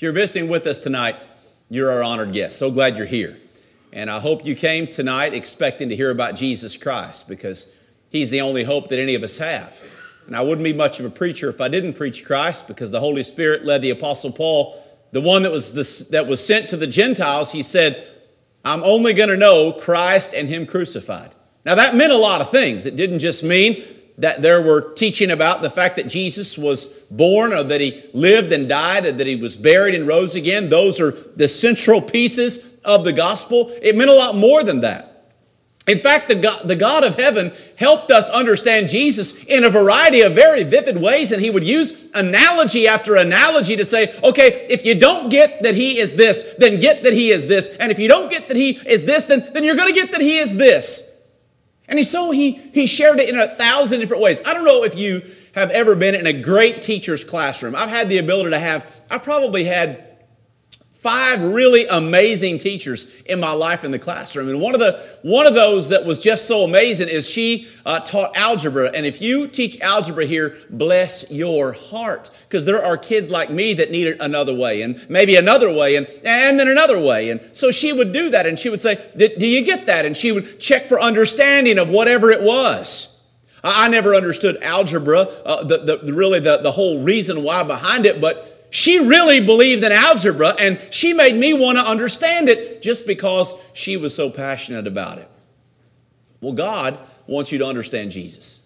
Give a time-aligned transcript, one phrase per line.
[0.00, 1.16] If you're visiting with us tonight,
[1.68, 2.58] you're our honored guest.
[2.58, 3.36] So glad you're here.
[3.92, 7.76] And I hope you came tonight expecting to hear about Jesus Christ because
[8.08, 9.78] He's the only hope that any of us have.
[10.26, 12.98] And I wouldn't be much of a preacher if I didn't preach Christ because the
[12.98, 14.82] Holy Spirit led the Apostle Paul,
[15.12, 18.08] the one that was, the, that was sent to the Gentiles, he said,
[18.64, 21.34] I'm only going to know Christ and Him crucified.
[21.66, 22.86] Now, that meant a lot of things.
[22.86, 23.84] It didn't just mean
[24.20, 28.52] that there were teaching about the fact that Jesus was born or that he lived
[28.52, 30.68] and died and that he was buried and rose again.
[30.68, 33.76] Those are the central pieces of the gospel.
[33.82, 35.06] It meant a lot more than that.
[35.86, 40.20] In fact, the God, the God of heaven helped us understand Jesus in a variety
[40.20, 44.84] of very vivid ways, and he would use analogy after analogy to say, okay, if
[44.84, 47.70] you don't get that he is this, then get that he is this.
[47.80, 50.12] And if you don't get that he is this, then, then you're going to get
[50.12, 51.09] that he is this.
[51.90, 54.40] And so he, he shared it in a thousand different ways.
[54.46, 55.22] I don't know if you
[55.54, 57.74] have ever been in a great teacher's classroom.
[57.74, 60.09] I've had the ability to have, I probably had
[61.00, 64.50] five really amazing teachers in my life in the classroom.
[64.50, 68.00] And one of the one of those that was just so amazing is she uh,
[68.00, 68.90] taught algebra.
[68.92, 73.72] And if you teach algebra here bless your heart because there are kids like me
[73.74, 77.30] that need it another way and maybe another way and and then another way.
[77.30, 80.04] And so she would do that and she would say do you get that?
[80.04, 83.06] And she would check for understanding of whatever it was.
[83.62, 88.18] I never understood algebra, uh, the, the, really the, the whole reason why behind it,
[88.18, 93.06] but she really believed in algebra and she made me want to understand it just
[93.06, 95.28] because she was so passionate about it.
[96.40, 98.60] Well, God wants you to understand Jesus.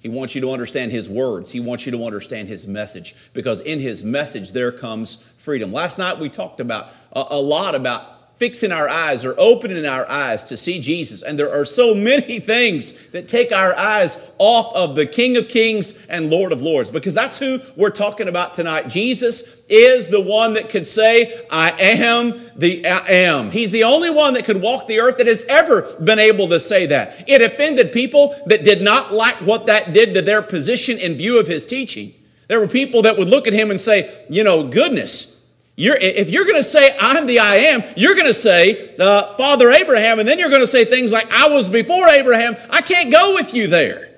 [0.00, 1.50] He wants you to understand His words.
[1.50, 5.72] He wants you to understand His message because in His message there comes freedom.
[5.72, 10.08] Last night we talked about a, a lot about fixing our eyes or opening our
[10.08, 11.22] eyes to see Jesus.
[11.22, 15.48] And there are so many things that take our eyes off of the King of
[15.48, 18.88] Kings and Lord of Lords because that's who we're talking about tonight.
[18.88, 23.50] Jesus is the one that could say, I am the I am.
[23.50, 26.60] He's the only one that could walk the earth that has ever been able to
[26.60, 27.28] say that.
[27.28, 31.38] It offended people that did not like what that did to their position in view
[31.38, 32.14] of his teaching.
[32.48, 35.37] There were people that would look at him and say, you know, goodness,
[35.78, 39.36] you're, if you're going to say, I'm the I am, you're going to say, uh,
[39.36, 42.56] Father Abraham, and then you're going to say things like, I was before Abraham.
[42.68, 44.10] I can't go with you there.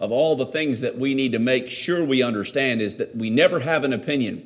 [0.00, 3.30] Of all the things that we need to make sure we understand is that we
[3.30, 4.44] never have an opinion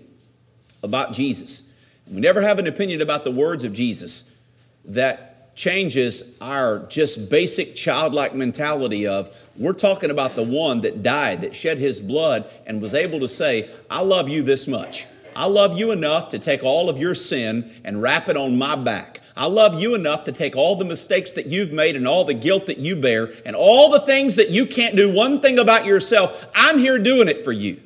[0.83, 1.73] about Jesus.
[2.07, 4.37] We never have an opinion about the words of Jesus
[4.85, 11.41] that changes our just basic childlike mentality of we're talking about the one that died,
[11.41, 15.07] that shed his blood, and was able to say, I love you this much.
[15.37, 18.75] I love you enough to take all of your sin and wrap it on my
[18.75, 19.21] back.
[19.37, 22.33] I love you enough to take all the mistakes that you've made and all the
[22.33, 25.85] guilt that you bear and all the things that you can't do one thing about
[25.85, 26.47] yourself.
[26.55, 27.79] I'm here doing it for you.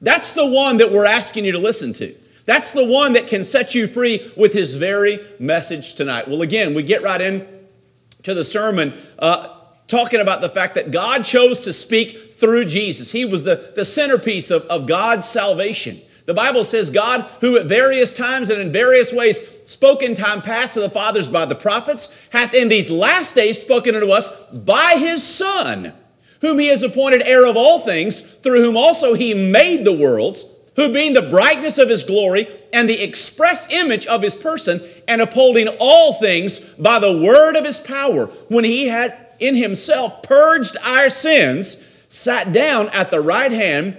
[0.00, 2.14] That's the one that we're asking you to listen to.
[2.44, 6.28] That's the one that can set you free with his very message tonight.
[6.28, 7.44] Well, again, we get right in
[8.22, 9.56] to the sermon uh,
[9.88, 13.10] talking about the fact that God chose to speak through Jesus.
[13.10, 16.00] He was the, the centerpiece of, of God's salvation.
[16.26, 20.42] The Bible says, God, who at various times and in various ways spoke in time
[20.42, 24.32] past to the fathers by the prophets, hath in these last days spoken unto us
[24.52, 25.92] by his Son,
[26.40, 30.44] whom he has appointed heir of all things, through whom also he made the worlds,
[30.74, 35.22] who being the brightness of his glory and the express image of his person, and
[35.22, 40.76] upholding all things by the word of his power, when he had in himself purged
[40.82, 43.96] our sins, sat down at the right hand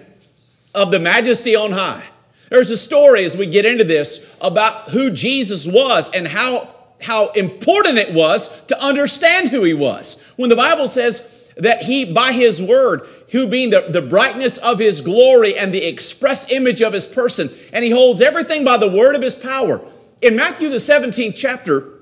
[0.75, 2.03] of the majesty on high
[2.49, 6.69] there's a story as we get into this about who Jesus was and how,
[7.01, 10.23] how important it was to understand who he was.
[10.37, 14.79] When the Bible says that he, by his word, who being the, the brightness of
[14.79, 18.89] his glory and the express image of his person, and he holds everything by the
[18.89, 19.81] word of his power.
[20.21, 21.93] In Matthew, the 17th chapter,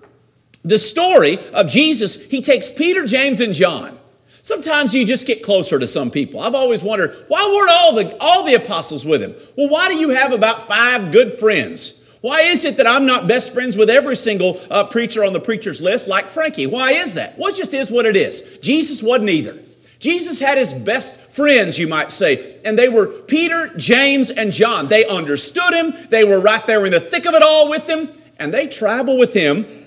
[0.63, 3.97] the story of Jesus, he takes Peter, James, and John.
[4.45, 6.39] Sometimes you just get closer to some people.
[6.39, 9.33] I've always wondered, why weren't all the, all the apostles with him?
[9.57, 12.03] Well, why do you have about five good friends?
[12.21, 15.39] Why is it that I'm not best friends with every single uh, preacher on the
[15.39, 16.67] preacher's list like Frankie?
[16.67, 17.39] Why is that?
[17.39, 18.59] Well, it just is what it is.
[18.61, 19.57] Jesus wasn't either.
[19.97, 24.89] Jesus had his best friends, you might say, and they were Peter, James, and John.
[24.89, 28.09] They understood him, they were right there in the thick of it all with him,
[28.37, 29.84] and they travel with him,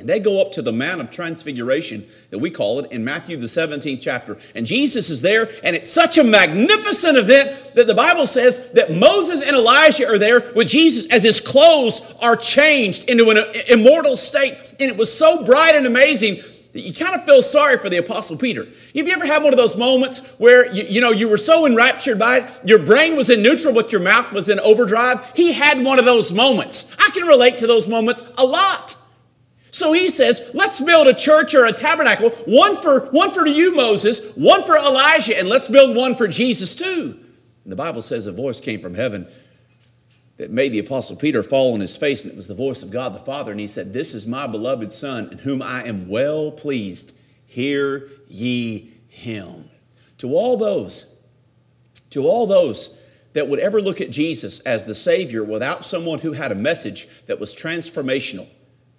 [0.00, 3.36] and they go up to the Mount of Transfiguration that we call it in Matthew,
[3.36, 4.38] the 17th chapter.
[4.54, 8.92] And Jesus is there, and it's such a magnificent event that the Bible says that
[8.92, 13.38] Moses and Elijah are there with Jesus as his clothes are changed into an
[13.68, 14.56] immortal state.
[14.80, 16.42] And it was so bright and amazing
[16.72, 18.64] that you kind of feel sorry for the Apostle Peter.
[18.64, 21.66] Have you ever had one of those moments where you, you know you were so
[21.66, 25.30] enraptured by it, your brain was in neutral, but your mouth was in overdrive?
[25.34, 26.94] He had one of those moments.
[26.98, 28.96] I can relate to those moments a lot.
[29.80, 33.74] So he says, let's build a church or a tabernacle, one for, one for you,
[33.74, 37.18] Moses, one for Elijah, and let's build one for Jesus too.
[37.64, 39.26] And the Bible says a voice came from heaven
[40.36, 42.90] that made the Apostle Peter fall on his face, and it was the voice of
[42.90, 43.52] God the Father.
[43.52, 47.14] And he said, This is my beloved Son, in whom I am well pleased.
[47.46, 49.70] Hear ye him.
[50.18, 51.18] To all those,
[52.10, 52.98] to all those
[53.32, 57.08] that would ever look at Jesus as the Savior without someone who had a message
[57.28, 58.46] that was transformational,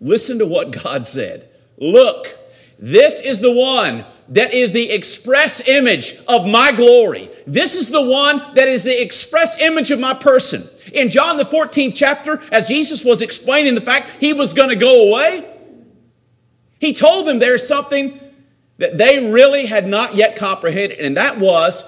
[0.02, 1.50] listen to what God said.
[1.78, 2.38] Look,
[2.78, 7.30] this is the one that is the express image of my glory.
[7.46, 10.68] This is the one that is the express image of my person.
[10.92, 14.76] In John the 14th chapter, as Jesus was explaining the fact he was going to
[14.76, 15.48] go away,
[16.80, 18.20] he told them there's something
[18.80, 21.84] that they really had not yet comprehended, and that was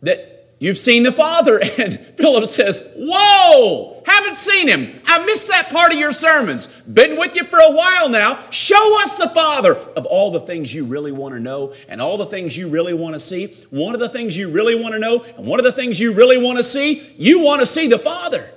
[0.00, 1.60] that You've seen the Father.
[1.78, 5.00] And Philip says, Whoa, haven't seen him.
[5.06, 6.66] I missed that part of your sermons.
[6.66, 8.50] Been with you for a while now.
[8.50, 9.74] Show us the Father.
[9.74, 12.94] Of all the things you really want to know and all the things you really
[12.94, 15.64] want to see, one of the things you really want to know and one of
[15.64, 18.50] the things you really want to see, you want to see the Father.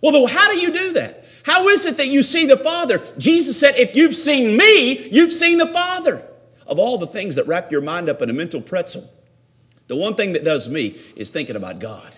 [0.00, 1.24] Well, how do you do that?
[1.42, 3.02] How is it that you see the Father?
[3.18, 6.22] Jesus said, If you've seen me, you've seen the Father.
[6.66, 9.10] Of all the things that wrap your mind up in a mental pretzel,
[9.90, 12.14] the one thing that does me is thinking about God.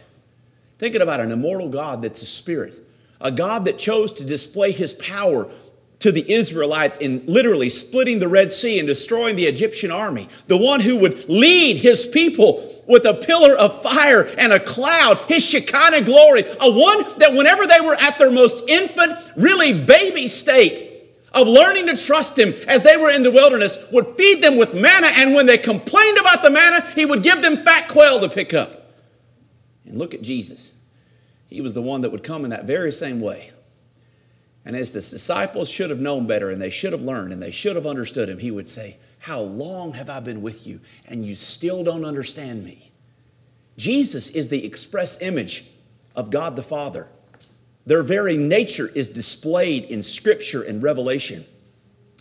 [0.76, 2.86] Thinking about an immortal God that's a spirit,
[3.18, 5.50] a God that chose to display his power
[6.00, 10.28] to the Israelites in literally splitting the Red Sea and destroying the Egyptian army.
[10.48, 15.16] The one who would lead his people with a pillar of fire and a cloud,
[15.28, 16.44] his Shekinah glory.
[16.60, 20.91] A one that whenever they were at their most infant, really baby state,
[21.34, 24.74] of learning to trust him as they were in the wilderness would feed them with
[24.74, 28.28] manna, and when they complained about the manna, he would give them fat quail to
[28.28, 28.92] pick up.
[29.84, 30.72] And look at Jesus.
[31.48, 33.50] He was the one that would come in that very same way.
[34.64, 37.50] And as the disciples should have known better, and they should have learned, and they
[37.50, 41.26] should have understood him, he would say, How long have I been with you, and
[41.26, 42.92] you still don't understand me?
[43.76, 45.66] Jesus is the express image
[46.14, 47.08] of God the Father.
[47.86, 51.44] Their very nature is displayed in Scripture and Revelation.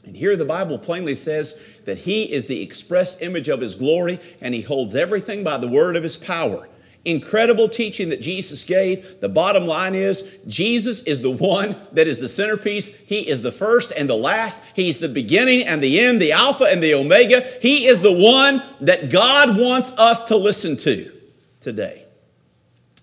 [0.05, 4.19] And here the Bible plainly says that He is the express image of His glory
[4.41, 6.67] and He holds everything by the word of His power.
[7.03, 9.21] Incredible teaching that Jesus gave.
[9.21, 12.95] The bottom line is Jesus is the one that is the centerpiece.
[12.95, 14.63] He is the first and the last.
[14.75, 17.41] He's the beginning and the end, the Alpha and the Omega.
[17.59, 21.11] He is the one that God wants us to listen to
[21.59, 22.05] today.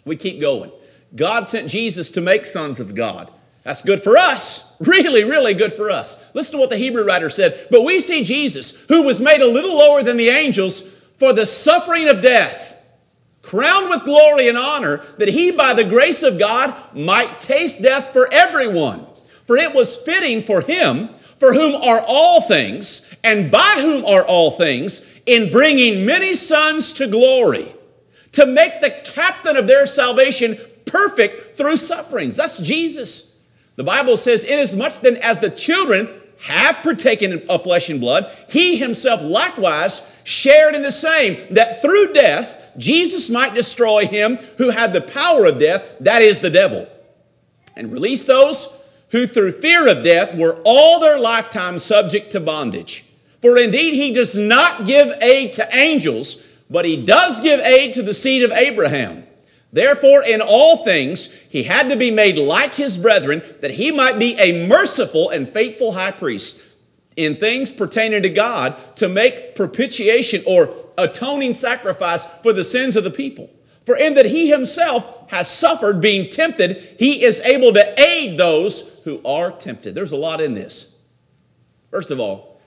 [0.04, 0.70] We keep going.
[1.14, 3.31] God sent Jesus to make sons of God.
[3.64, 4.66] That's good for us.
[4.81, 6.25] Really, really good for us.
[6.34, 7.66] Listen to what the Hebrew writer said.
[7.69, 10.82] But we see Jesus, who was made a little lower than the angels
[11.19, 12.81] for the suffering of death,
[13.43, 18.12] crowned with glory and honor, that he, by the grace of God, might taste death
[18.12, 19.04] for everyone.
[19.49, 21.08] For it was fitting for him,
[21.40, 26.93] for whom are all things, and by whom are all things, in bringing many sons
[26.93, 27.75] to glory,
[28.32, 30.56] to make the captain of their salvation
[30.88, 32.37] perfect through sufferings.
[32.37, 33.37] That's Jesus.
[33.76, 36.08] The Bible says, Inasmuch then as the children
[36.46, 42.12] have partaken of flesh and blood, he himself likewise shared in the same, that through
[42.12, 46.88] death Jesus might destroy him who had the power of death, that is the devil,
[47.76, 48.80] and release those
[49.11, 53.04] who through fear of death were all their lifetime subject to bondage.
[53.40, 58.02] For indeed he does not give aid to angels, but he does give aid to
[58.02, 59.25] the seed of Abraham.
[59.72, 64.18] Therefore, in all things, he had to be made like his brethren, that he might
[64.18, 66.62] be a merciful and faithful high priest
[67.16, 73.04] in things pertaining to God to make propitiation or atoning sacrifice for the sins of
[73.04, 73.50] the people.
[73.84, 79.00] For in that he himself has suffered being tempted, he is able to aid those
[79.04, 79.94] who are tempted.
[79.94, 80.96] There's a lot in this.
[81.90, 82.60] First of all,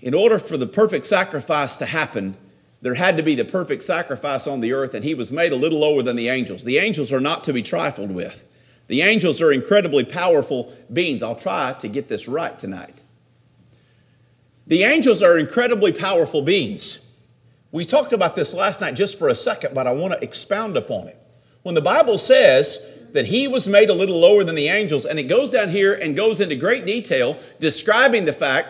[0.00, 2.36] in order for the perfect sacrifice to happen,
[2.82, 5.56] there had to be the perfect sacrifice on the earth, and he was made a
[5.56, 6.64] little lower than the angels.
[6.64, 8.44] The angels are not to be trifled with.
[8.88, 11.22] The angels are incredibly powerful beings.
[11.22, 12.96] I'll try to get this right tonight.
[14.66, 16.98] The angels are incredibly powerful beings.
[17.70, 20.76] We talked about this last night just for a second, but I want to expound
[20.76, 21.18] upon it.
[21.62, 25.20] When the Bible says that he was made a little lower than the angels, and
[25.20, 28.68] it goes down here and goes into great detail describing the fact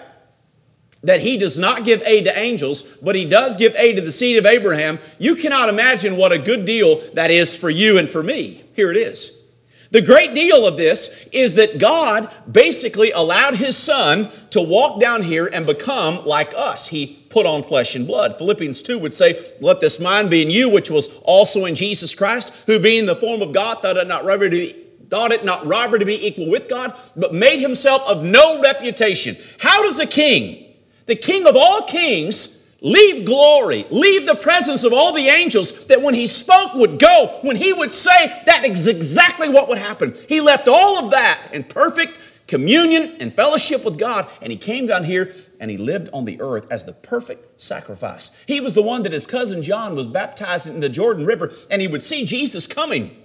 [1.02, 4.12] that he does not give aid to angels, but he does give aid to the
[4.12, 8.08] seed of Abraham, you cannot imagine what a good deal that is for you and
[8.08, 8.64] for me.
[8.74, 9.42] Here it is.
[9.90, 15.22] The great deal of this is that God basically allowed his son to walk down
[15.22, 16.88] here and become like us.
[16.88, 18.38] He put on flesh and blood.
[18.38, 22.14] Philippians 2 would say, Let this mind be in you, which was also in Jesus
[22.14, 25.44] Christ, who being the form of God thought it not robbery to be thought it
[25.44, 29.36] not to be equal with God, but made himself of no reputation.
[29.58, 30.61] How does a king,
[31.06, 36.02] the king of all kings, leave glory, leave the presence of all the angels that
[36.02, 40.16] when he spoke would go, when he would say, that is exactly what would happen.
[40.28, 44.86] He left all of that in perfect communion and fellowship with God, and he came
[44.86, 48.36] down here and he lived on the earth as the perfect sacrifice.
[48.46, 51.80] He was the one that his cousin John was baptized in the Jordan River, and
[51.80, 53.16] he would see Jesus coming.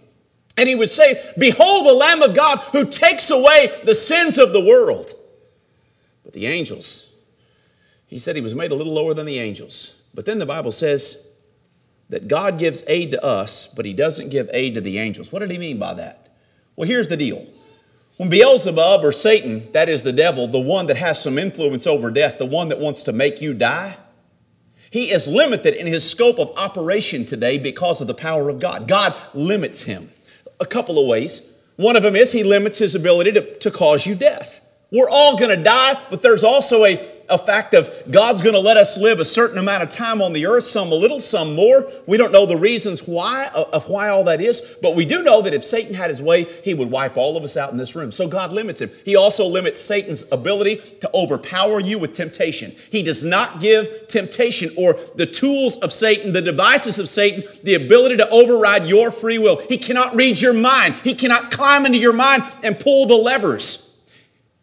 [0.56, 4.54] And he would say, Behold the Lamb of God who takes away the sins of
[4.54, 5.14] the world.
[6.24, 7.07] But the angels,
[8.08, 10.02] he said he was made a little lower than the angels.
[10.14, 11.30] But then the Bible says
[12.10, 15.32] that God gives aid to us, but he doesn't give aid to the angels.
[15.32, 16.36] What did he mean by that?
[16.76, 17.46] Well, here's the deal.
[18.16, 22.10] When Beelzebub or Satan, that is the devil, the one that has some influence over
[22.10, 23.98] death, the one that wants to make you die,
[24.90, 28.88] he is limited in his scope of operation today because of the power of God.
[28.88, 30.12] God limits him
[30.60, 31.52] a couple of ways.
[31.76, 34.62] One of them is he limits his ability to, to cause you death.
[34.92, 38.60] We're all going to die, but there's also a a fact of God's going to
[38.60, 41.56] let us live a certain amount of time on the earth, some a little, some
[41.56, 41.92] more.
[42.06, 45.22] We don't know the reasons why uh, of why all that is, but we do
[45.24, 47.78] know that if Satan had his way, he would wipe all of us out in
[47.78, 48.12] this room.
[48.12, 48.92] So God limits him.
[49.04, 52.76] He also limits Satan's ability to overpower you with temptation.
[52.92, 57.76] He does not give temptation or the tools of Satan, the devices of Satan, the
[57.76, 59.58] ability to override your free will.
[59.68, 60.96] He cannot read your mind.
[61.04, 63.98] He cannot climb into your mind and pull the levers.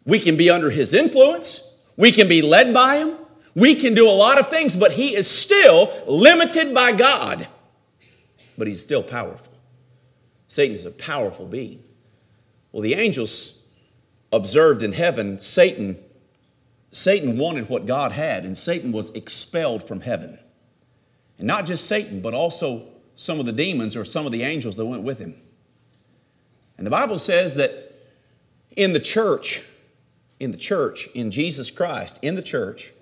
[0.05, 1.64] We can be under his influence.
[1.97, 3.17] We can be led by him.
[3.55, 7.47] We can do a lot of things, but he is still limited by God.
[8.57, 9.53] But he's still powerful.
[10.47, 11.83] Satan is a powerful being.
[12.71, 13.63] Well, the angels
[14.33, 15.97] observed in heaven Satan
[16.91, 20.39] Satan wanted what God had and Satan was expelled from heaven.
[21.37, 24.77] And not just Satan, but also some of the demons or some of the angels
[24.77, 25.35] that went with him.
[26.77, 27.95] And the Bible says that
[28.77, 29.61] in the church
[30.39, 32.93] in the church, in Jesus Christ, in the church,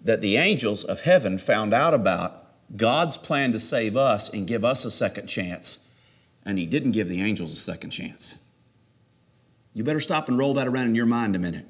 [0.00, 2.44] that the angels of heaven found out about
[2.76, 5.88] God's plan to save us and give us a second chance,
[6.44, 8.38] and He didn't give the angels a second chance.
[9.72, 11.66] You better stop and roll that around in your mind a minute,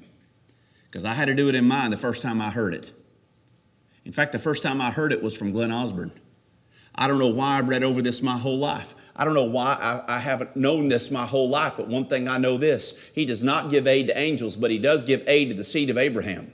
[0.85, 2.91] because I had to do it in mine the first time I heard it.
[4.05, 6.11] In fact, the first time I heard it was from Glenn Osborne.
[6.95, 8.95] I don't know why I've read over this my whole life.
[9.19, 12.29] I don't know why I, I, haven't known this my whole life, but one thing
[12.29, 15.49] I know this He does not give aid to angels, but He does give aid
[15.49, 16.53] to the seed of Abraham.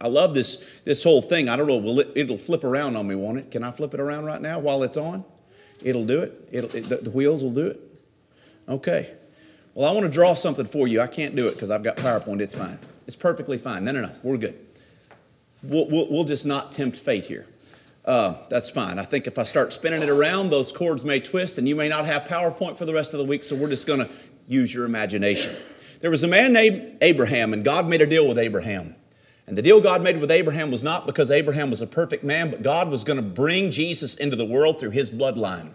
[0.00, 1.50] I love this, this whole thing.
[1.50, 3.50] I don't know, will it, it'll flip around on me, won't it?
[3.50, 5.26] Can I flip it around right now while it's on?
[5.82, 6.48] It'll do it.
[6.50, 7.80] It'll, it, the, the wheels will do it.
[8.66, 9.10] Okay.
[9.74, 11.02] Well, I want to draw something for you.
[11.02, 12.40] I can't do it because I've got PowerPoint.
[12.40, 12.78] It's fine.
[13.06, 13.84] It's perfectly fine.
[13.84, 14.10] No, no, no.
[14.22, 14.58] We're good.
[15.62, 17.46] We'll, we'll, we'll just not tempt fate here
[18.04, 18.98] uh, that's fine.
[18.98, 21.88] I think if I start spinning it around, those cords may twist, and you may
[21.88, 24.10] not have PowerPoint for the rest of the week, so we're just going to
[24.46, 25.56] use your imagination.
[26.00, 28.94] There was a man named Abraham, and God made a deal with Abraham.
[29.46, 32.50] And the deal God made with Abraham was not because Abraham was a perfect man,
[32.50, 35.70] but God was going to bring Jesus into the world through his bloodline.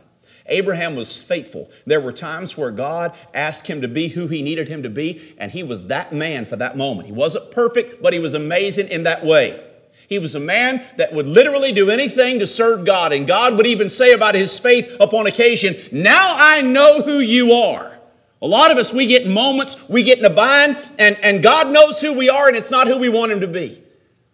[0.46, 1.70] Abraham was faithful.
[1.86, 5.36] There were times where God asked him to be who he needed him to be,
[5.38, 7.08] and he was that man for that moment.
[7.08, 9.64] He wasn't perfect, but he was amazing in that way.
[10.10, 13.14] He was a man that would literally do anything to serve God.
[13.14, 17.54] And God would even say about his faith upon occasion, Now I know who you
[17.54, 17.96] are.
[18.42, 21.70] A lot of us, we get moments, we get in a bind, and, and God
[21.70, 23.84] knows who we are, and it's not who we want him to be.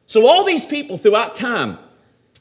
[0.06, 1.80] So, all these people throughout time,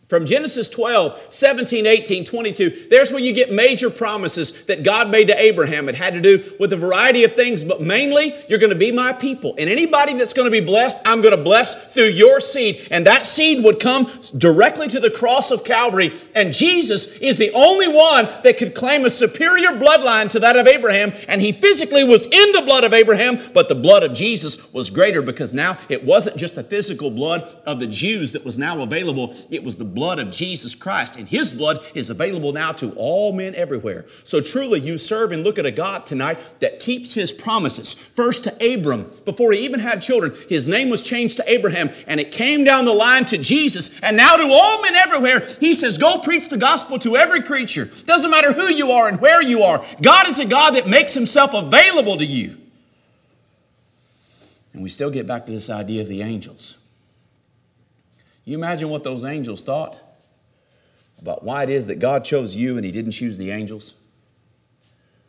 [0.09, 5.29] from Genesis 12, 17, 18, 22, there's where you get major promises that God made
[5.29, 5.89] to Abraham.
[5.89, 8.93] It had to do with a variety of things, but mainly, you're going to be
[8.93, 9.55] my people.
[9.59, 12.87] And anybody that's going to be blessed, I'm going to bless through your seed.
[12.91, 16.13] And that seed would come directly to the cross of Calvary.
[16.35, 20.67] And Jesus is the only one that could claim a superior bloodline to that of
[20.67, 21.13] Abraham.
[21.29, 24.91] And he physically was in the blood of Abraham, but the blood of Jesus was
[24.91, 28.83] greater because now it wasn't just the physical blood of the Jews that was now
[28.83, 32.93] available, it was the blood of Jesus Christ, and his blood is available now to
[32.97, 34.07] all men everywhere.
[34.25, 37.95] So truly, you serve and look at a God tonight that keeps his promises.
[37.95, 42.21] First to Abram, before he even had children, his name was changed to Abraham, and
[42.21, 45.99] it came down the line to Jesus, and now to all men everywhere, he says,
[45.99, 47.91] Go preach the gospel to every creature.
[48.07, 49.85] Doesn't matter who you are and where you are.
[50.03, 52.59] God is a God that makes himself available to you.
[54.73, 56.79] And we still get back to this idea of the angels.
[58.45, 59.97] You imagine what those angels thought
[61.19, 63.95] about why it is that God chose you and He didn't choose the angels?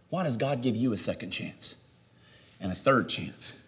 [0.10, 1.76] Why does God give you a second chance
[2.60, 3.62] and a third chance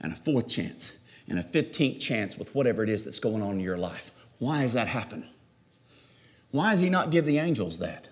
[0.00, 3.52] and a fourth chance and a 15th chance with whatever it is that's going on
[3.52, 4.10] in your life?
[4.38, 5.26] Why does that happen?
[6.50, 8.08] Why does He not give the angels that?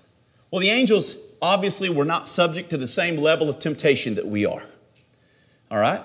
[0.50, 4.44] Well, the angels obviously were not subject to the same level of temptation that we
[4.44, 4.62] are.
[5.70, 6.02] All right?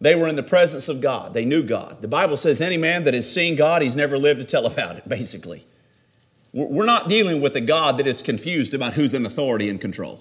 [0.00, 1.32] They were in the presence of God.
[1.32, 2.02] They knew God.
[2.02, 4.96] The Bible says any man that has seen God, he's never lived to tell about
[4.96, 5.66] it, basically.
[6.52, 10.20] We're not dealing with a God that is confused about who's in authority and control.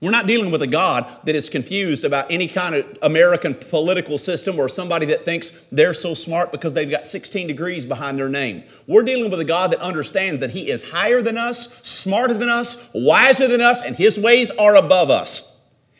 [0.00, 4.16] We're not dealing with a God that is confused about any kind of American political
[4.16, 8.28] system or somebody that thinks they're so smart because they've got 16 degrees behind their
[8.28, 8.62] name.
[8.86, 12.48] We're dealing with a God that understands that He is higher than us, smarter than
[12.48, 15.47] us, wiser than us, and His ways are above us.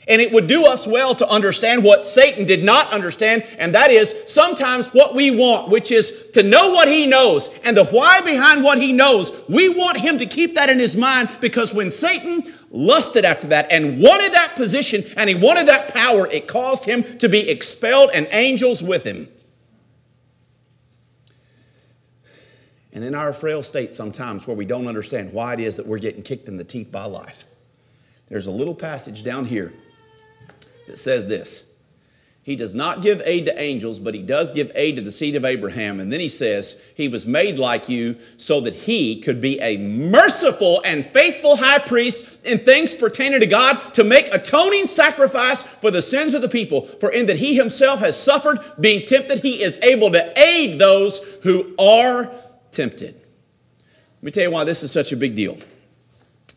[0.08, 3.90] And it would do us well to understand what Satan did not understand, and that
[3.90, 8.22] is sometimes what we want, which is to know what he knows and the why
[8.22, 9.32] behind what he knows.
[9.50, 13.70] We want him to keep that in his mind because when Satan lusted after that
[13.70, 18.10] and wanted that position and he wanted that power, it caused him to be expelled
[18.14, 19.28] and angels with him.
[22.94, 25.98] And in our frail state, sometimes where we don't understand why it is that we're
[25.98, 27.44] getting kicked in the teeth by life,
[28.28, 29.74] there's a little passage down here
[30.88, 31.70] that says this
[32.42, 35.36] He does not give aid to angels, but he does give aid to the seed
[35.36, 36.00] of Abraham.
[36.00, 39.76] And then he says, He was made like you so that he could be a
[39.76, 45.90] merciful and faithful high priest in things pertaining to God to make atoning sacrifice for
[45.90, 46.86] the sins of the people.
[47.00, 51.18] For in that he himself has suffered being tempted, he is able to aid those
[51.42, 52.32] who are
[52.72, 53.14] tempted.
[53.14, 55.58] Let me tell you why this is such a big deal.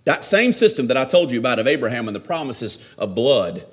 [0.03, 3.65] That same system that I told you about of Abraham and the promises of blood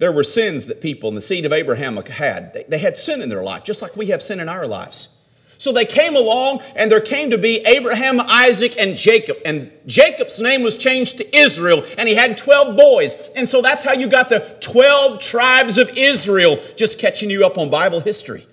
[0.00, 2.64] there were sins that people in the seed of Abraham had.
[2.68, 5.18] They had sin in their life, just like we have sin in our lives.
[5.58, 9.36] So they came along, and there came to be Abraham, Isaac, and Jacob.
[9.44, 13.14] And Jacob's name was changed to Israel, and he had 12 boys.
[13.36, 17.58] And so that's how you got the 12 tribes of Israel, just catching you up
[17.58, 18.46] on Bible history.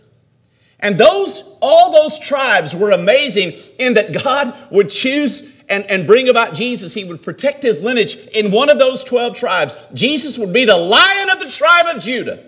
[0.82, 6.30] And those, all those tribes were amazing in that God would choose and, and bring
[6.30, 6.94] about Jesus.
[6.94, 9.76] He would protect his lineage in one of those 12 tribes.
[9.94, 12.44] Jesus would be the lion of the tribe of Judah.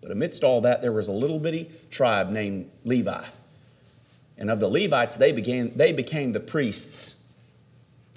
[0.00, 3.24] But amidst all that, there was a little bitty tribe named Levi.
[4.38, 7.22] And of the Levites, they, began, they became the priests.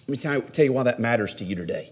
[0.07, 1.91] Let me tell you, tell you why that matters to you today.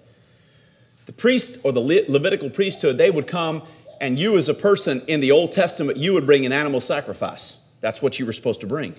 [1.05, 3.63] The priest or the Le- Levitical priesthood, they would come,
[3.99, 7.61] and you as a person in the Old Testament, you would bring an animal sacrifice.
[7.81, 8.95] That's what you were supposed to bring.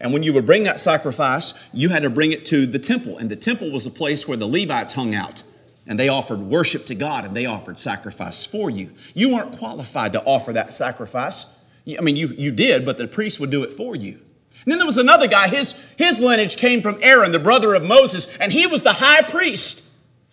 [0.00, 3.18] And when you would bring that sacrifice, you had to bring it to the temple.
[3.18, 5.42] And the temple was a place where the Levites hung out.
[5.86, 8.90] And they offered worship to God and they offered sacrifice for you.
[9.14, 11.54] You weren't qualified to offer that sacrifice.
[11.86, 14.20] I mean, you, you did, but the priest would do it for you.
[14.64, 17.82] And then there was another guy, his, his lineage came from Aaron, the brother of
[17.82, 19.82] Moses, and he was the high priest.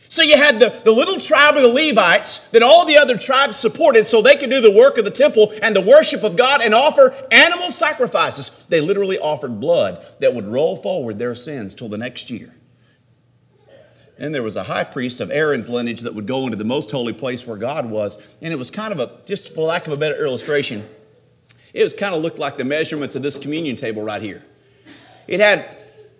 [0.09, 3.57] So you had the, the little tribe of the Levites that all the other tribes
[3.57, 6.61] supported so they could do the work of the temple and the worship of God
[6.61, 8.65] and offer animal sacrifices.
[8.69, 12.53] They literally offered blood that would roll forward their sins till the next year.
[14.19, 16.89] And there was a high priest of Aaron's lineage that would go into the most
[16.89, 18.21] holy place where God was.
[18.41, 20.87] And it was kind of a, just for lack of a better illustration,
[21.73, 24.43] it was kind of looked like the measurements of this communion table right here.
[25.27, 25.65] It had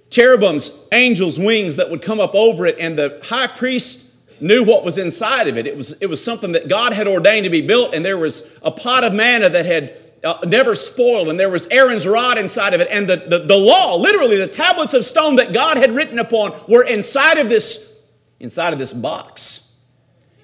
[0.10, 4.06] cherubims, angels' wings that would come up over it, and the high priest
[4.39, 5.65] knew what was inside of it.
[5.65, 8.50] It was, it was something that God had ordained to be built, and there was
[8.62, 12.74] a pot of manna that had uh, never spoiled, and there was Aaron's rod inside
[12.74, 15.91] of it, and the, the, the law, literally the tablets of stone that God had
[15.91, 17.98] written upon, were inside of this,
[18.39, 19.72] inside of this box.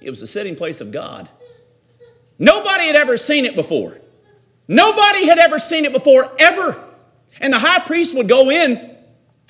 [0.02, 1.30] It was the sitting place of God.
[2.38, 3.99] Nobody had ever seen it before.
[4.67, 6.82] Nobody had ever seen it before, ever.
[7.39, 8.92] And the high priest would go in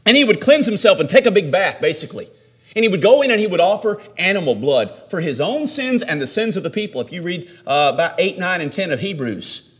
[0.06, 2.30] and he would cleanse himself and take a big bath, basically.
[2.76, 6.02] And he would go in and he would offer animal blood for his own sins
[6.02, 7.02] and the sins of the people.
[7.02, 9.78] If you read uh, about 8, 9, and 10 of Hebrews,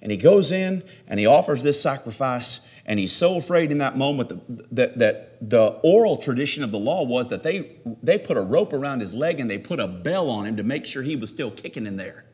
[0.00, 3.96] and he goes in and he offers this sacrifice, and he's so afraid in that
[3.96, 8.36] moment that, that, that the oral tradition of the law was that they, they put
[8.36, 11.02] a rope around his leg and they put a bell on him to make sure
[11.02, 12.24] he was still kicking in there.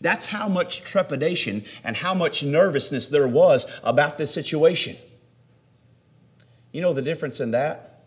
[0.00, 4.96] That's how much trepidation and how much nervousness there was about this situation.
[6.72, 8.00] You know the difference in that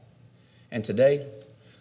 [0.71, 1.25] and today?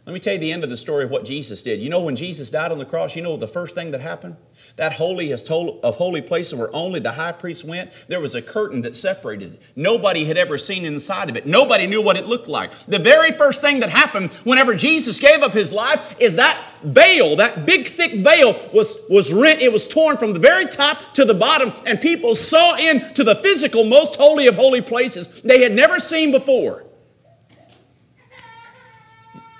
[0.07, 1.81] Let me tell you the end of the story of what Jesus did.
[1.81, 4.37] You know, when Jesus died on the cross, you know the first thing that happened?
[4.77, 8.83] That holy of holy places where only the high priest went, there was a curtain
[8.83, 9.63] that separated it.
[9.77, 11.47] Nobody had ever seen inside of it.
[11.47, 12.73] Nobody knew what it looked like.
[12.89, 17.37] The very first thing that happened whenever Jesus gave up his life is that veil,
[17.37, 19.63] that big thick veil was, was rent.
[19.63, 23.37] It was torn from the very top to the bottom, and people saw into the
[23.37, 26.85] physical, most holy of holy places they had never seen before.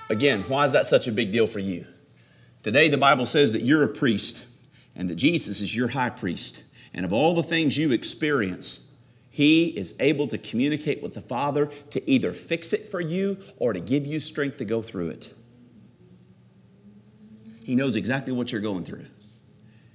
[0.09, 1.87] Again, why is that such a big deal for you?
[2.63, 4.45] Today, the Bible says that you're a priest
[4.95, 6.63] and that Jesus is your high priest.
[6.93, 8.89] And of all the things you experience,
[9.29, 13.73] he is able to communicate with the Father to either fix it for you or
[13.73, 15.33] to give you strength to go through it.
[17.65, 19.05] He knows exactly what you're going through.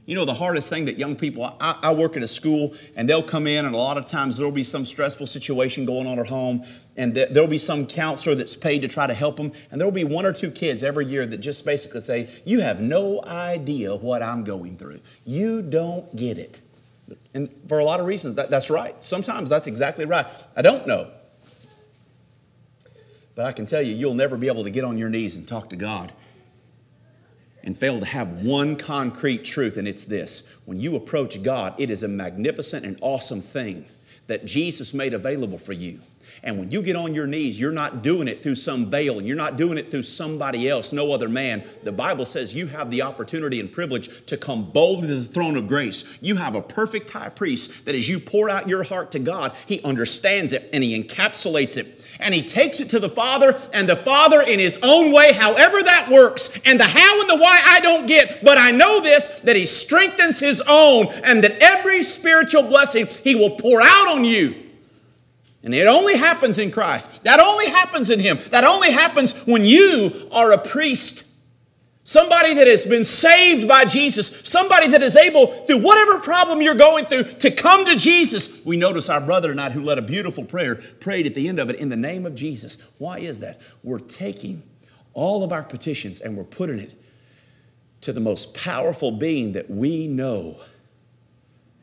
[0.06, 3.08] You know, the hardest thing that young people, I, I, work at a school and
[3.08, 6.18] they'll come in, and a lot of times there'll be some stressful situation going on
[6.18, 6.64] at home,
[6.96, 9.52] and th- there'll be some counselor that's paid to try to help them.
[9.70, 12.80] And there'll be one or two kids every year that just basically say, You have
[12.80, 15.00] no idea what I'm going through.
[15.24, 16.60] You don't get it.
[17.34, 19.00] And for a lot of reasons, that, that's right.
[19.02, 20.26] Sometimes that's exactly right.
[20.56, 21.10] I don't know.
[23.34, 25.46] But I can tell you, you'll never be able to get on your knees and
[25.46, 26.12] talk to God
[27.62, 31.90] and fail to have one concrete truth, and it's this when you approach God, it
[31.90, 33.86] is a magnificent and awesome thing
[34.26, 36.00] that Jesus made available for you.
[36.42, 39.26] And when you get on your knees, you're not doing it through some veil and
[39.26, 41.62] you're not doing it through somebody else, no other man.
[41.82, 45.56] The Bible says you have the opportunity and privilege to come boldly to the throne
[45.56, 46.18] of grace.
[46.22, 49.54] You have a perfect high priest that as you pour out your heart to God,
[49.66, 53.88] he understands it and he encapsulates it and he takes it to the Father, and
[53.88, 57.60] the Father, in his own way, however that works, and the how and the why
[57.64, 62.02] I don't get, but I know this that he strengthens his own, and that every
[62.02, 64.54] spiritual blessing he will pour out on you.
[65.62, 67.22] And it only happens in Christ.
[67.24, 68.38] That only happens in him.
[68.50, 71.24] That only happens when you are a priest
[72.10, 76.74] Somebody that has been saved by Jesus, somebody that is able, through whatever problem you're
[76.74, 78.64] going through, to come to Jesus.
[78.64, 81.70] We notice our brother tonight who led a beautiful prayer prayed at the end of
[81.70, 82.82] it in the name of Jesus.
[82.98, 83.60] Why is that?
[83.84, 84.64] We're taking
[85.12, 87.00] all of our petitions and we're putting it
[88.00, 90.60] to the most powerful being that we know,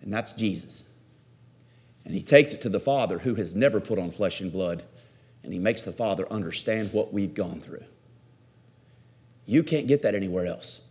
[0.01, 0.83] and that's Jesus.
[2.03, 4.83] And he takes it to the Father who has never put on flesh and blood,
[5.45, 7.85] and he makes the Father understand what we've gone through.
[9.47, 10.81] You can't get that anywhere else.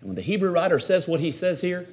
[0.00, 1.86] And when the Hebrew writer says what he says here,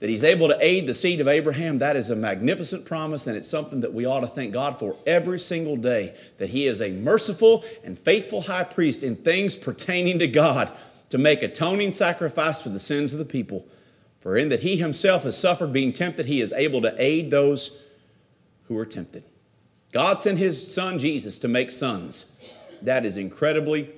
[0.00, 3.36] that he's able to aid the seed of Abraham, that is a magnificent promise, and
[3.36, 6.14] it's something that we ought to thank God for every single day.
[6.38, 10.70] That he is a merciful and faithful high priest in things pertaining to God
[11.10, 13.66] to make atoning sacrifice for the sins of the people.
[14.20, 17.82] For in that he himself has suffered being tempted, he is able to aid those
[18.64, 19.24] who are tempted.
[19.92, 22.32] God sent his son Jesus to make sons.
[22.82, 23.90] That is incredibly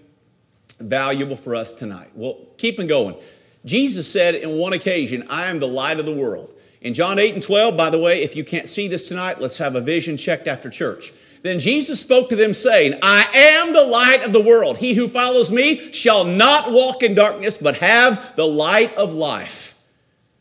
[0.80, 2.10] valuable for us tonight.
[2.14, 3.16] Well, keep keeping going.
[3.64, 6.54] Jesus said in one occasion, I am the light of the world.
[6.80, 9.58] In John 8 and 12, by the way, if you can't see this tonight, let's
[9.58, 11.12] have a vision checked after church.
[11.42, 14.78] Then Jesus spoke to them, saying, I am the light of the world.
[14.78, 19.76] He who follows me shall not walk in darkness, but have the light of life.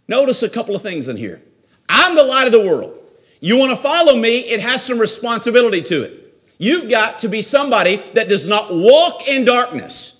[0.07, 1.41] Notice a couple of things in here.
[1.87, 2.97] I'm the light of the world.
[3.41, 6.53] You want to follow me, it has some responsibility to it.
[6.57, 10.18] You've got to be somebody that does not walk in darkness.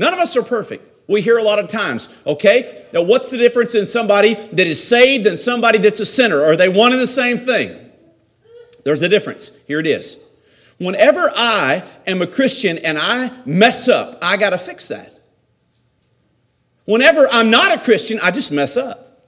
[0.00, 0.82] None of us are perfect.
[1.08, 2.86] We hear a lot of times, okay?
[2.90, 6.42] Now, what's the difference in somebody that is saved and somebody that's a sinner?
[6.42, 7.90] Are they one and the same thing?
[8.82, 9.50] There's the difference.
[9.66, 10.24] Here it is.
[10.78, 15.20] Whenever I am a Christian and I mess up, I got to fix that.
[16.86, 19.26] Whenever I'm not a Christian, I just mess up.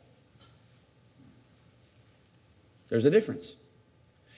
[2.88, 3.56] There's a difference.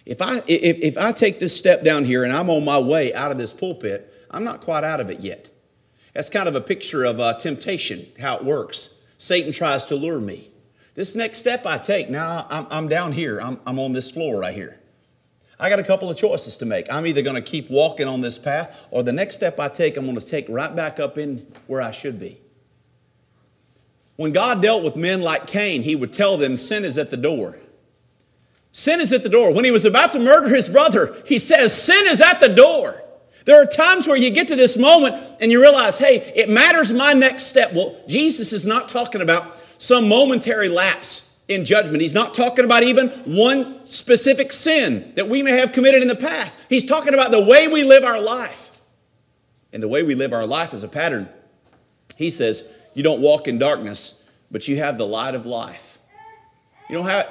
[0.04, 3.14] If I, if, if I take this step down here and I'm on my way
[3.14, 5.53] out of this pulpit, I'm not quite out of it yet.
[6.14, 8.94] That's kind of a picture of uh, temptation, how it works.
[9.18, 10.50] Satan tries to lure me.
[10.94, 14.40] This next step I take, now I'm, I'm down here, I'm, I'm on this floor
[14.40, 14.78] right here.
[15.58, 16.86] I got a couple of choices to make.
[16.90, 19.96] I'm either going to keep walking on this path, or the next step I take,
[19.96, 22.40] I'm going to take right back up in where I should be.
[24.16, 27.16] When God dealt with men like Cain, he would tell them, Sin is at the
[27.16, 27.58] door.
[28.70, 29.52] Sin is at the door.
[29.52, 33.03] When he was about to murder his brother, he says, Sin is at the door.
[33.44, 36.92] There are times where you get to this moment and you realize, hey, it matters
[36.92, 37.74] my next step.
[37.74, 42.00] Well, Jesus is not talking about some momentary lapse in judgment.
[42.00, 46.16] He's not talking about even one specific sin that we may have committed in the
[46.16, 46.58] past.
[46.68, 48.70] He's talking about the way we live our life.
[49.72, 51.28] And the way we live our life is a pattern.
[52.16, 55.93] He says, You don't walk in darkness, but you have the light of life.
[56.88, 57.24] You know how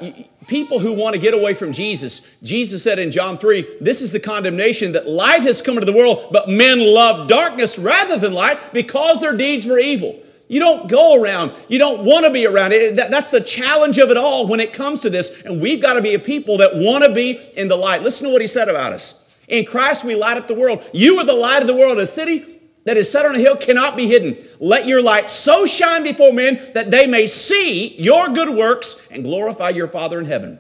[0.48, 4.12] people who want to get away from Jesus, Jesus said in John 3, this is
[4.12, 8.34] the condemnation that light has come into the world, but men love darkness rather than
[8.34, 10.20] light because their deeds were evil.
[10.48, 12.96] You don't go around, you don't want to be around it.
[12.96, 15.32] That's the challenge of it all when it comes to this.
[15.46, 18.02] And we've got to be a people that want to be in the light.
[18.02, 19.20] Listen to what he said about us.
[19.48, 20.84] In Christ, we light up the world.
[20.94, 22.00] You are the light of the world.
[22.00, 22.53] A city
[22.86, 24.38] that is set on a hill cannot be hidden.
[24.60, 29.24] Let your light so shine before men that they may see your good works and
[29.24, 30.60] glorify your Father in heaven.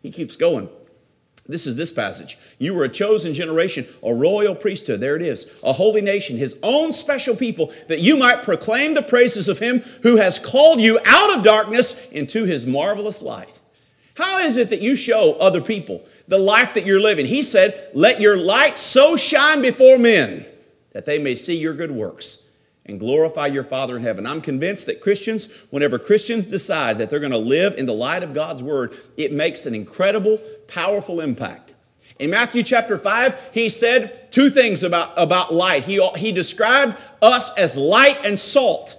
[0.00, 0.68] He keeps going.
[1.48, 2.38] This is this passage.
[2.58, 5.00] You were a chosen generation, a royal priesthood.
[5.00, 5.48] There it is.
[5.62, 9.80] A holy nation, his own special people, that you might proclaim the praises of him
[10.02, 13.60] who has called you out of darkness into his marvelous light.
[14.14, 17.26] How is it that you show other people the life that you're living?
[17.26, 20.46] He said, Let your light so shine before men
[20.96, 22.44] that they may see your good works
[22.86, 24.26] and glorify your Father in heaven.
[24.26, 28.22] I'm convinced that Christians, whenever Christians decide that they're going to live in the light
[28.22, 31.74] of God's Word, it makes an incredible, powerful impact.
[32.18, 35.84] In Matthew chapter 5, he said two things about, about light.
[35.84, 38.96] He, he described us as light and salt.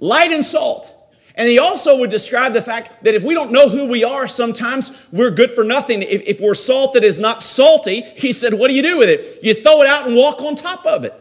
[0.00, 0.92] Light and salt.
[1.34, 4.28] And he also would describe the fact that if we don't know who we are,
[4.28, 6.02] sometimes we're good for nothing.
[6.02, 9.08] If, if we're salt that is not salty, he said, What do you do with
[9.08, 9.42] it?
[9.42, 11.14] You throw it out and walk on top of it.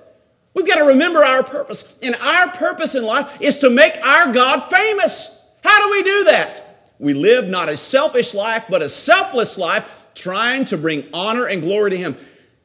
[0.54, 1.97] We've got to remember our purpose.
[2.02, 5.41] And our purpose in life is to make our God famous.
[5.63, 6.89] How do we do that?
[7.00, 11.62] We live not a selfish life, but a selfless life, trying to bring honor and
[11.62, 12.17] glory to Him.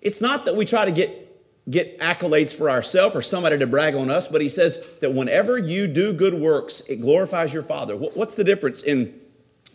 [0.03, 1.26] It's not that we try to get,
[1.69, 5.59] get accolades for ourselves or somebody to brag on us, but He says that whenever
[5.59, 7.97] you do good works, it glorifies your Father.
[7.97, 9.19] What's the difference in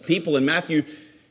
[0.05, 0.83] people in Matthew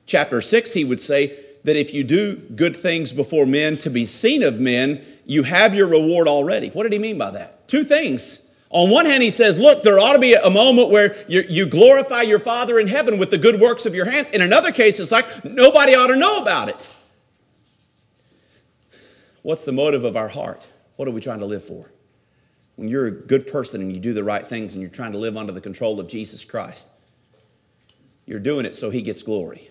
[0.06, 0.72] chapter 6?
[0.72, 4.60] He would say that if you do good things before men to be seen of
[4.60, 6.68] men, you have your reward already.
[6.70, 7.68] What did he mean by that?
[7.68, 8.46] Two things.
[8.70, 11.66] On one hand, he says, Look, there ought to be a moment where you, you,
[11.66, 14.30] glorify your Father in heaven with the good works of your hands.
[14.30, 16.88] In another case, it's like nobody ought to know about it.
[19.42, 20.66] What's the motive of our heart?
[20.96, 21.90] What are we trying to live for?
[22.76, 25.18] When you're a good person and you do the right things and you're trying to
[25.18, 26.88] live under the control of Jesus Christ,
[28.26, 29.70] you're doing it so he gets glory.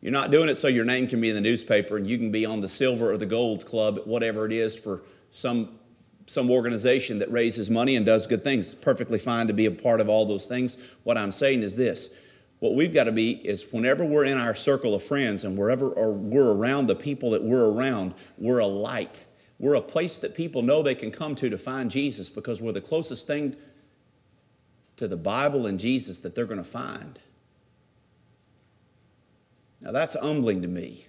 [0.00, 2.30] You're not doing it so your name can be in the newspaper and you can
[2.30, 5.78] be on the silver or the gold club, whatever it is, for some,
[6.26, 8.72] some organization that raises money and does good things.
[8.72, 10.78] It's perfectly fine to be a part of all those things.
[11.02, 12.16] What I'm saying is this
[12.58, 15.90] what we've got to be is whenever we're in our circle of friends and wherever
[15.90, 19.24] or we're around the people that we're around, we're a light.
[19.58, 22.72] We're a place that people know they can come to to find Jesus because we're
[22.72, 23.56] the closest thing
[24.96, 27.18] to the Bible and Jesus that they're going to find.
[29.80, 31.06] Now, that's humbling to me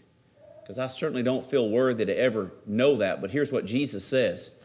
[0.62, 3.22] because I certainly don't feel worthy to ever know that.
[3.22, 4.62] But here's what Jesus says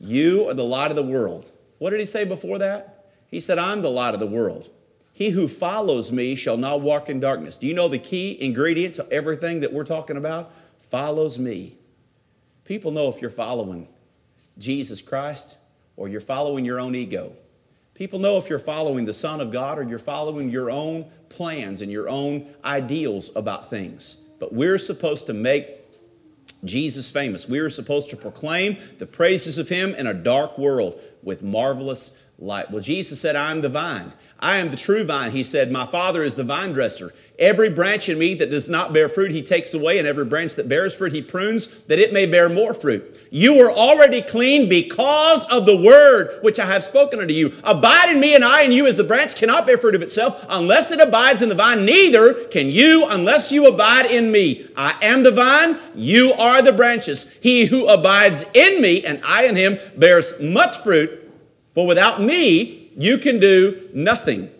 [0.00, 1.50] You are the light of the world.
[1.78, 3.10] What did he say before that?
[3.28, 4.70] He said, I'm the light of the world.
[5.14, 7.56] He who follows me shall not walk in darkness.
[7.56, 10.52] Do you know the key ingredient to everything that we're talking about?
[10.80, 11.76] Follows me.
[12.64, 13.86] People know if you're following
[14.58, 15.56] Jesus Christ
[15.96, 17.32] or you're following your own ego.
[17.94, 21.80] People know if you're following the Son of God or you're following your own plans
[21.80, 24.16] and your own ideals about things.
[24.40, 25.68] But we're supposed to make
[26.64, 27.48] Jesus famous.
[27.48, 32.18] We are supposed to proclaim the praises of Him in a dark world with marvelous
[32.38, 32.70] light.
[32.72, 34.12] Well, Jesus said, I am the vine.
[34.44, 35.30] I am the true vine.
[35.30, 37.14] He said, My Father is the vine dresser.
[37.38, 40.54] Every branch in me that does not bear fruit, He takes away, and every branch
[40.56, 43.26] that bears fruit, He prunes that it may bear more fruit.
[43.30, 47.54] You are already clean because of the word which I have spoken unto you.
[47.64, 50.44] Abide in me, and I in you, as the branch cannot bear fruit of itself
[50.50, 51.86] unless it abides in the vine.
[51.86, 54.68] Neither can you unless you abide in me.
[54.76, 57.32] I am the vine, you are the branches.
[57.40, 61.22] He who abides in me, and I in him, bears much fruit.
[61.74, 64.50] For without me, you can do nothing.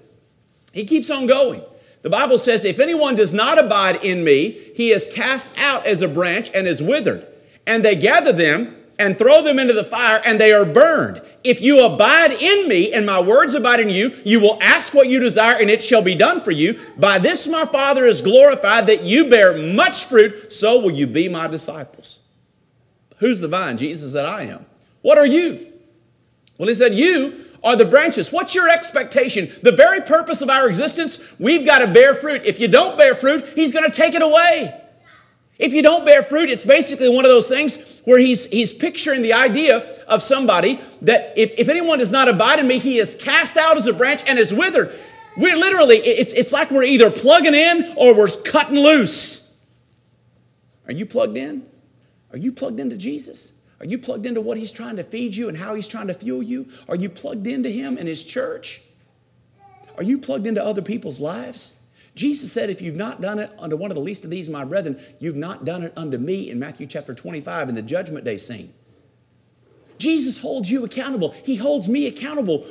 [0.73, 1.63] He keeps on going.
[2.03, 6.03] The Bible says, If anyone does not abide in me, he is cast out as
[6.03, 7.27] a branch and is withered.
[7.67, 11.23] And they gather them and throw them into the fire, and they are burned.
[11.43, 15.09] If you abide in me and my words abide in you, you will ask what
[15.09, 16.79] you desire, and it shall be done for you.
[16.97, 21.29] By this my Father is glorified, that you bear much fruit, so will you be
[21.29, 22.21] my disciples.
[23.19, 23.77] Who's the vine?
[23.77, 24.67] Jesus said, I am.
[25.03, 25.73] What are you?
[26.59, 28.31] Well, he said, You are the branches.
[28.31, 29.51] What's your expectation?
[29.63, 32.43] The very purpose of our existence, we've got to bear fruit.
[32.45, 34.81] If you don't bear fruit, He's going to take it away.
[35.59, 39.23] If you don't bear fruit, it's basically one of those things where he's, he's picturing
[39.23, 43.15] the idea of somebody that if, if anyone does not abide in me, he is
[43.15, 44.99] cast out as a branch and is withered.
[45.37, 49.55] We're literally, it's, it's like we're either plugging in or we're cutting loose.
[50.87, 51.67] Are you plugged in?
[52.33, 53.53] Are you plugged into Jesus?
[53.85, 56.15] Are you plugged into what He's trying to feed you and how He's trying to
[56.15, 56.69] fuel you?
[56.89, 58.81] Are you plugged into Him and His church?
[59.99, 61.83] Are you plugged into other people's lives?
[62.15, 64.65] Jesus said, If you've not done it unto one of the least of these, my
[64.65, 68.39] brethren, you've not done it unto me in Matthew chapter 25 in the judgment day
[68.39, 68.73] scene.
[69.99, 71.33] Jesus holds you accountable.
[71.45, 72.67] He holds me accountable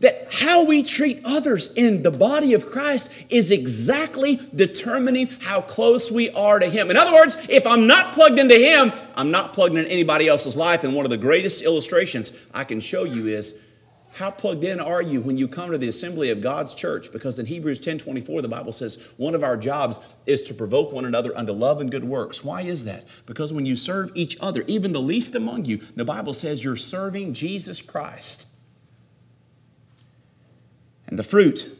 [0.00, 6.10] that how we treat others in the body of Christ is exactly determining how close
[6.10, 6.90] we are to Him.
[6.90, 10.56] In other words, if I'm not plugged into Him, I'm not plugged into anybody else's
[10.56, 10.84] life.
[10.84, 13.58] And one of the greatest illustrations I can show you is
[14.14, 17.10] How plugged in are you when you come to the assembly of God's church?
[17.10, 20.92] Because in Hebrews 10 24, the Bible says one of our jobs is to provoke
[20.92, 22.44] one another unto love and good works.
[22.44, 23.06] Why is that?
[23.24, 26.76] Because when you serve each other, even the least among you, the Bible says you're
[26.76, 28.46] serving Jesus Christ.
[31.06, 31.70] And the fruit,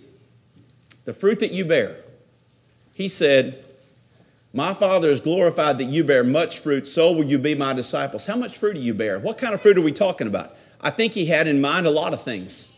[1.04, 1.96] the fruit that you bear,
[2.92, 3.64] he said,
[4.52, 8.26] My Father is glorified that you bear much fruit, so will you be my disciples.
[8.26, 9.18] How much fruit do you bear?
[9.18, 10.56] What kind of fruit are we talking about?
[10.80, 12.72] I think he had in mind a lot of things.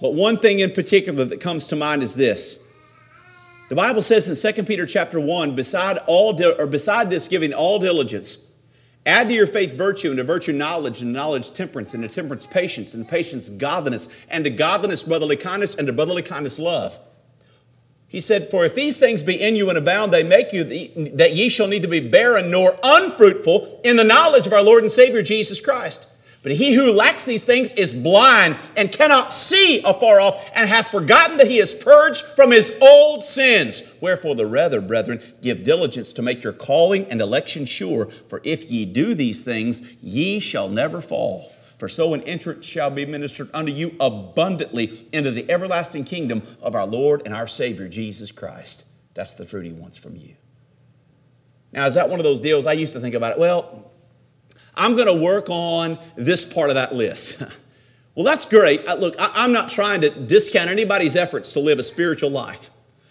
[0.00, 2.58] But one thing in particular that comes to mind is this.
[3.68, 7.78] The Bible says in 2 Peter chapter 1, beside all or beside this giving all
[7.78, 8.44] diligence,
[9.06, 12.46] add to your faith virtue, and to virtue knowledge, and knowledge temperance, and to temperance
[12.46, 16.98] patience, and to patience godliness, and to godliness brotherly kindness, and to brotherly kindness love.
[18.10, 20.90] He said, For if these things be in you and abound, they make you the,
[21.14, 24.90] that ye shall neither be barren nor unfruitful in the knowledge of our Lord and
[24.90, 26.09] Savior Jesus Christ.
[26.42, 30.90] But he who lacks these things is blind and cannot see afar off, and hath
[30.90, 33.82] forgotten that he is purged from his old sins.
[34.00, 38.06] Wherefore, the rather, brethren, give diligence to make your calling and election sure.
[38.28, 41.52] For if ye do these things, ye shall never fall.
[41.76, 46.74] For so an entrance shall be ministered unto you abundantly into the everlasting kingdom of
[46.74, 48.86] our Lord and our Savior, Jesus Christ.
[49.12, 50.36] That's the fruit he wants from you.
[51.72, 52.66] Now, is that one of those deals?
[52.66, 53.38] I used to think about it.
[53.38, 53.89] Well,
[54.74, 57.42] I'm going to work on this part of that list.
[58.14, 58.86] well, that's great.
[58.86, 62.70] Uh, look, I'm not trying to discount anybody's efforts to live a spiritual life.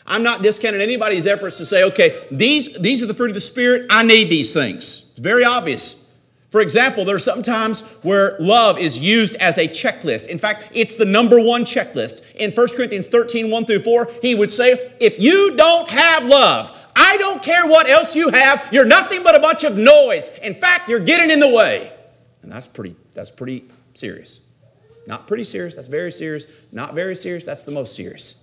[0.10, 3.42] I'm not discounting anybody's efforts to say, okay, these, these are the fruit of the
[3.42, 3.86] Spirit.
[3.92, 5.10] I need these things.
[5.12, 6.10] It's very obvious.
[6.50, 10.28] For example, there are some times where love is used as a checklist.
[10.28, 12.24] In fact, it's the number one checklist.
[12.34, 16.76] In 1 Corinthians 13, 1 through 4, he would say, if you don't have love,
[17.00, 18.68] I don't care what else you have.
[18.74, 20.30] You're nothing but a bunch of noise.
[20.44, 21.94] In fact, you're getting in the way.
[22.42, 24.42] And that's pretty, that's pretty serious.
[25.08, 26.48] Not pretty serious, that's very serious.
[26.74, 28.36] Not very serious, that's the most serious.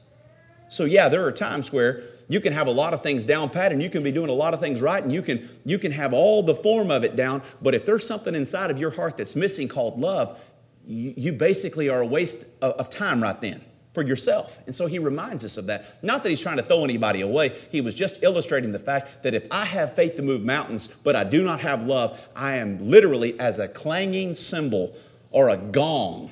[0.70, 3.72] So yeah, there are times where you can have a lot of things down pat
[3.72, 5.92] and you can be doing a lot of things right and you can you can
[5.92, 9.18] have all the form of it down, but if there's something inside of your heart
[9.18, 10.40] that's missing called love,
[10.86, 13.62] you, you basically are a waste of, of time right then
[13.96, 14.58] for yourself.
[14.66, 16.04] And so he reminds us of that.
[16.04, 19.32] Not that he's trying to throw anybody away, he was just illustrating the fact that
[19.32, 22.90] if I have faith to move mountains, but I do not have love, I am
[22.90, 24.94] literally as a clanging cymbal
[25.30, 26.30] or a gong.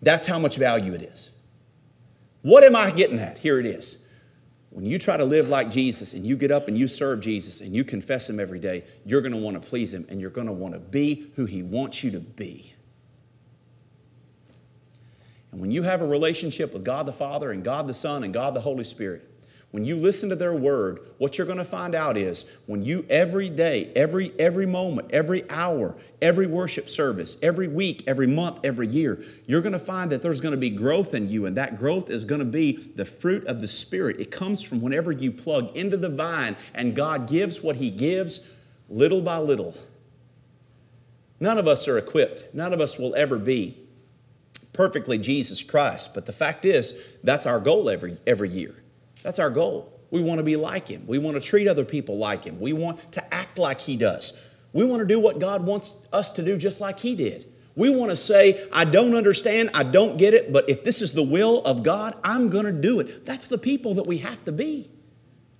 [0.00, 1.28] That's how much value it is.
[2.40, 3.36] What am I getting at?
[3.36, 4.02] Here it is.
[4.70, 7.60] When you try to live like Jesus and you get up and you serve Jesus
[7.60, 10.30] and you confess Him every day, you're going to want to please Him and you're
[10.30, 12.72] going to want to be who He wants you to be.
[15.52, 18.32] And when you have a relationship with God the Father and God the Son and
[18.32, 19.26] God the Holy Spirit,
[19.72, 23.06] when you listen to their word, what you're going to find out is when you
[23.08, 28.88] every day, every every moment, every hour, every worship service, every week, every month, every
[28.88, 31.78] year, you're going to find that there's going to be growth in you and that
[31.78, 34.18] growth is going to be the fruit of the spirit.
[34.18, 38.48] It comes from whenever you plug into the vine and God gives what he gives
[38.88, 39.76] little by little.
[41.38, 42.44] None of us are equipped.
[42.52, 43.79] None of us will ever be
[44.72, 46.14] perfectly Jesus Christ.
[46.14, 48.74] But the fact is, that's our goal every, every year.
[49.22, 50.00] That's our goal.
[50.10, 51.04] We want to be like Him.
[51.06, 52.60] We want to treat other people like Him.
[52.60, 54.40] We want to act like He does.
[54.72, 57.46] We want to do what God wants us to do just like He did.
[57.76, 61.12] We want to say, I don't understand, I don't get it, but if this is
[61.12, 63.24] the will of God, I'm going to do it.
[63.24, 64.90] That's the people that we have to be.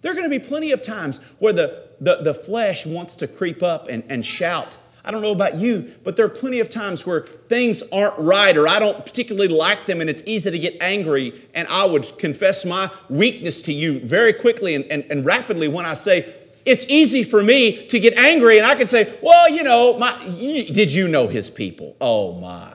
[0.03, 3.29] There are going to be plenty of times where the, the, the flesh wants to
[3.29, 6.69] creep up and, and shout I don't know about you, but there are plenty of
[6.69, 10.59] times where things aren't right or I don't particularly like them and it's easy to
[10.59, 11.49] get angry.
[11.55, 15.87] And I would confess my weakness to you very quickly and, and, and rapidly when
[15.87, 16.35] I say,
[16.67, 20.17] it's easy for me to get angry and I can say, well, you know, my,
[20.29, 21.97] did you know his people?
[22.01, 22.75] Oh my.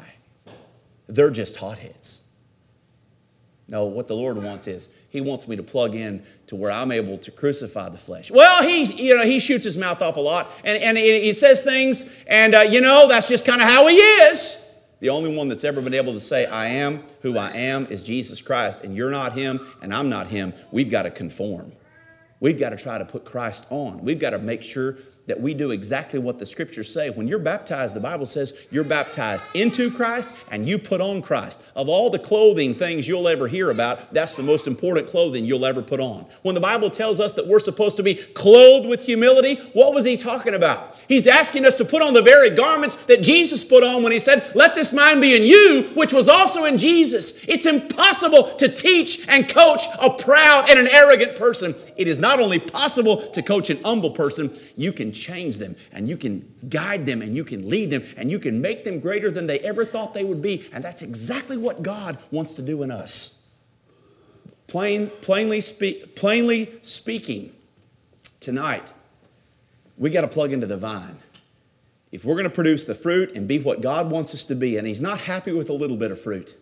[1.08, 2.24] They're just hotheads.
[3.68, 6.92] No, what the Lord wants is He wants me to plug in to where I'm
[6.92, 8.32] able to crucify the flesh.
[8.32, 11.64] Well, he, you know, he shoots his mouth off a lot and, and he says
[11.64, 14.62] things, and, uh, you know, that's just kind of how he is.
[15.00, 18.04] The only one that's ever been able to say, I am who I am, is
[18.04, 20.54] Jesus Christ, and you're not him, and I'm not him.
[20.72, 21.74] We've got to conform.
[22.40, 24.04] We've got to try to put Christ on.
[24.04, 27.10] We've got to make sure that we do exactly what the scriptures say.
[27.10, 31.62] When you're baptized, the Bible says you're baptized into Christ and you put on Christ.
[31.76, 35.66] Of all the clothing things you'll ever hear about, that's the most important clothing you'll
[35.66, 36.26] ever put on.
[36.44, 40.06] When the Bible tells us that we're supposed to be clothed with humility, what was
[40.06, 41.02] he talking about?
[41.08, 44.20] He's asking us to put on the very garments that Jesus put on when he
[44.20, 47.34] said, Let this mind be in you, which was also in Jesus.
[47.48, 51.74] It's impossible to teach and coach a proud and an arrogant person.
[51.96, 56.08] It is not only possible to coach an humble person, you can change them and
[56.08, 59.32] you can guide them and you can lead them and you can make them greater
[59.32, 60.68] than they ever thought they would be.
[60.72, 63.44] And that's exactly what God wants to do in us.
[64.68, 65.62] Plain, plainly,
[66.16, 67.54] plainly speaking,
[68.40, 68.94] tonight,
[69.98, 71.20] we got to plug into the vine.
[72.12, 74.78] If we're going to produce the fruit and be what God wants us to be,
[74.78, 76.56] and He's not happy with a little bit of fruit,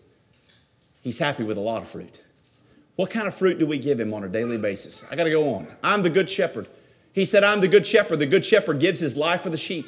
[1.02, 2.22] He's happy with a lot of fruit.
[2.96, 5.06] What kind of fruit do we give Him on a daily basis?
[5.12, 5.68] I got to go on.
[5.84, 6.68] I'm the good shepherd.
[7.14, 8.20] He said, I'm the good shepherd.
[8.20, 9.88] The good shepherd gives his life for the sheep.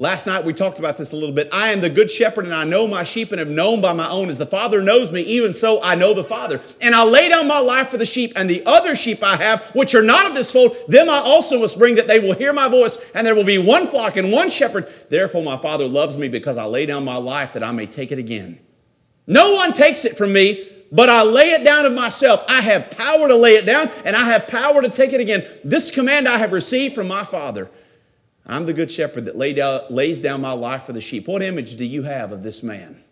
[0.00, 1.48] Last night we talked about this a little bit.
[1.52, 4.08] I am the good shepherd and I know my sheep and have known by my
[4.08, 4.28] own.
[4.28, 6.60] As the Father knows me, even so I know the Father.
[6.80, 9.62] And I lay down my life for the sheep, and the other sheep I have,
[9.74, 12.52] which are not of this fold, them I also must bring that they will hear
[12.52, 14.88] my voice, and there will be one flock and one shepherd.
[15.08, 18.12] Therefore my Father loves me because I lay down my life that I may take
[18.12, 18.60] it again.
[19.26, 22.44] No one takes it from me, but I lay it down of myself.
[22.48, 25.46] I have power to lay it down, and I have power to take it again.
[25.64, 27.70] This command I have received from my Father.
[28.46, 31.28] I'm the good shepherd that lay down, lays down my life for the sheep.
[31.28, 33.02] What image do you have of this man?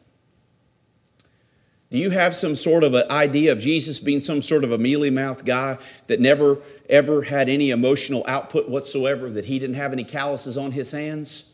[1.90, 4.78] Do you have some sort of an idea of Jesus being some sort of a
[4.78, 6.58] mealy mouthed guy that never,
[6.88, 11.52] ever had any emotional output whatsoever, that he didn't have any calluses on his hands?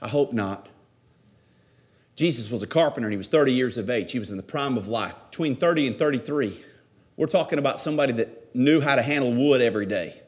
[0.00, 0.68] I hope not.
[2.18, 4.10] Jesus was a carpenter and he was 30 years of age.
[4.10, 6.60] He was in the prime of life, between 30 and 33.
[7.16, 10.20] We're talking about somebody that knew how to handle wood every day.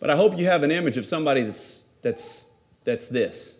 [0.00, 2.50] But I hope you have an image of somebody that's, that's,
[2.82, 3.56] that's this.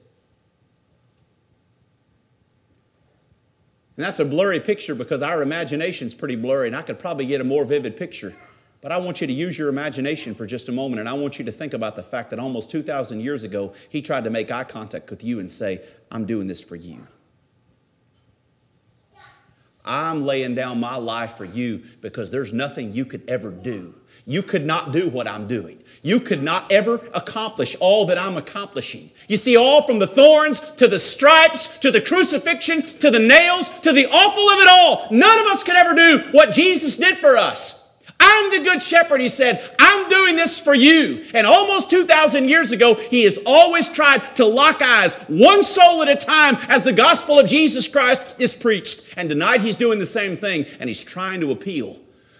[3.96, 7.40] And that's a blurry picture because our imagination's pretty blurry, and I could probably get
[7.40, 8.34] a more vivid picture.
[8.86, 11.40] But I want you to use your imagination for just a moment, and I want
[11.40, 14.52] you to think about the fact that almost 2,000 years ago, he tried to make
[14.52, 15.80] eye contact with you and say,
[16.12, 17.04] I'm doing this for you.
[19.84, 23.92] I'm laying down my life for you because there's nothing you could ever do.
[24.24, 25.82] You could not do what I'm doing.
[26.02, 29.10] You could not ever accomplish all that I'm accomplishing.
[29.26, 33.68] You see, all from the thorns to the stripes to the crucifixion to the nails
[33.80, 37.18] to the awful of it all, none of us could ever do what Jesus did
[37.18, 37.85] for us.
[38.18, 39.74] I'm the good shepherd, he said.
[39.78, 41.26] I'm doing this for you.
[41.34, 46.08] And almost 2,000 years ago, he has always tried to lock eyes, one soul at
[46.08, 49.06] a time, as the gospel of Jesus Christ is preached.
[49.16, 51.98] And tonight he's doing the same thing, and he's trying to appeal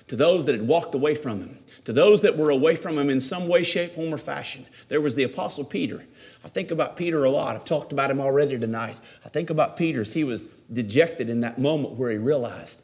[0.09, 3.11] to those that had walked away from him, to those that were away from him
[3.11, 4.67] in some way, shape, form, or fashion.
[4.89, 6.05] There was the Apostle Peter.
[6.45, 7.57] I think about Peter a lot.
[7.57, 8.97] I've talked about him already tonight.
[9.25, 12.83] I think about Peter as he was dejected in that moment where he realized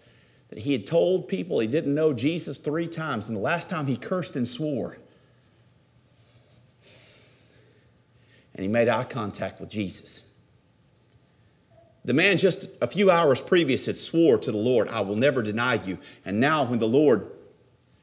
[0.53, 3.87] that he had told people he didn't know Jesus three times, and the last time
[3.87, 4.99] he cursed and swore.
[8.55, 10.27] And he made eye contact with Jesus.
[12.05, 15.43] The man just a few hours previous had swore to the Lord, I will never
[15.43, 15.97] deny you.
[16.27, 17.31] And now, when the Lord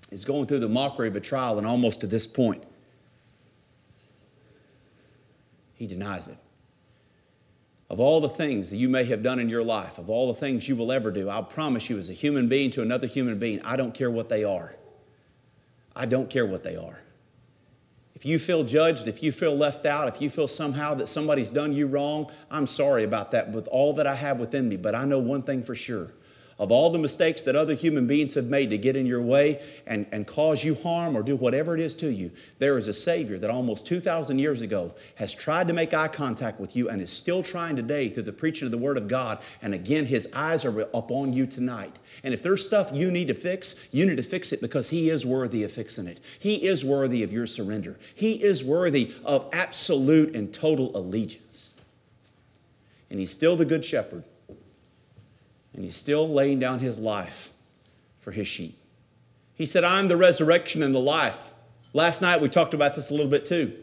[0.09, 2.63] is going through the mockery of a trial and almost to this point,
[5.75, 6.37] he denies it
[7.89, 10.39] of all the things that you may have done in your life, of all the
[10.39, 13.39] things you will ever do, I'll promise you, as a human being to another human
[13.39, 14.75] being, I don't care what they are.
[15.95, 17.01] I don't care what they are.
[18.13, 21.49] If you feel judged, if you feel left out, if you feel somehow that somebody's
[21.49, 24.75] done you wrong, I'm sorry about that with all that I have within me.
[24.75, 26.11] But I know one thing for sure
[26.59, 29.61] of all the mistakes that other human beings have made to get in your way
[29.87, 32.29] and, and cause you harm or do whatever it is to you,
[32.59, 36.59] there is a Savior that almost 2,000 years ago has tried to make eye contact
[36.59, 39.39] with you and is still trying today through the preaching of the Word of God.
[39.61, 41.95] And again, His eyes are upon you tonight.
[42.23, 45.09] And if there's stuff you need to fix, you need to fix it because He
[45.09, 46.19] is worthy of fixing it.
[46.37, 47.97] He is worthy of your surrender.
[48.13, 51.73] He is worthy of absolute and total allegiance.
[53.09, 54.25] And He's still the Good Shepherd
[55.79, 57.53] and he's still laying down his life
[58.19, 58.77] for his sheep.
[59.55, 61.51] He said, I'm the resurrection and the life.
[61.93, 63.73] Last night we talked about this a little bit too.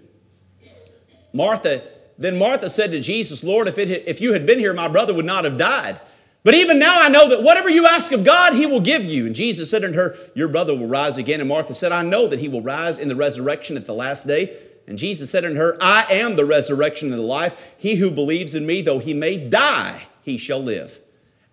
[1.32, 1.82] Martha,
[2.18, 5.14] then Martha said to Jesus, Lord, if, it, if you had been here, my brother
[5.14, 5.98] would not have died.
[6.44, 9.24] But even now I know that whatever you ask of God, he will give you.
[9.24, 11.40] And Jesus said unto her, Your brother will rise again.
[11.40, 14.26] And Martha said, I know that he will rise in the resurrection at the last
[14.26, 14.54] day.
[14.86, 17.58] And Jesus said unto her, I am the resurrection and the life.
[17.78, 21.00] He who believes in me, though he may die, he shall live.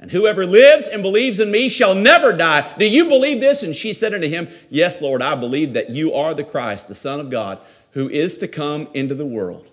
[0.03, 2.69] And whoever lives and believes in me shall never die.
[2.77, 3.63] Do you believe this?
[3.63, 6.93] And she said unto him, Yes, Lord, I believe that you are the Christ, the
[6.93, 7.57] Son of God,
[7.91, 9.71] who is to come into the world.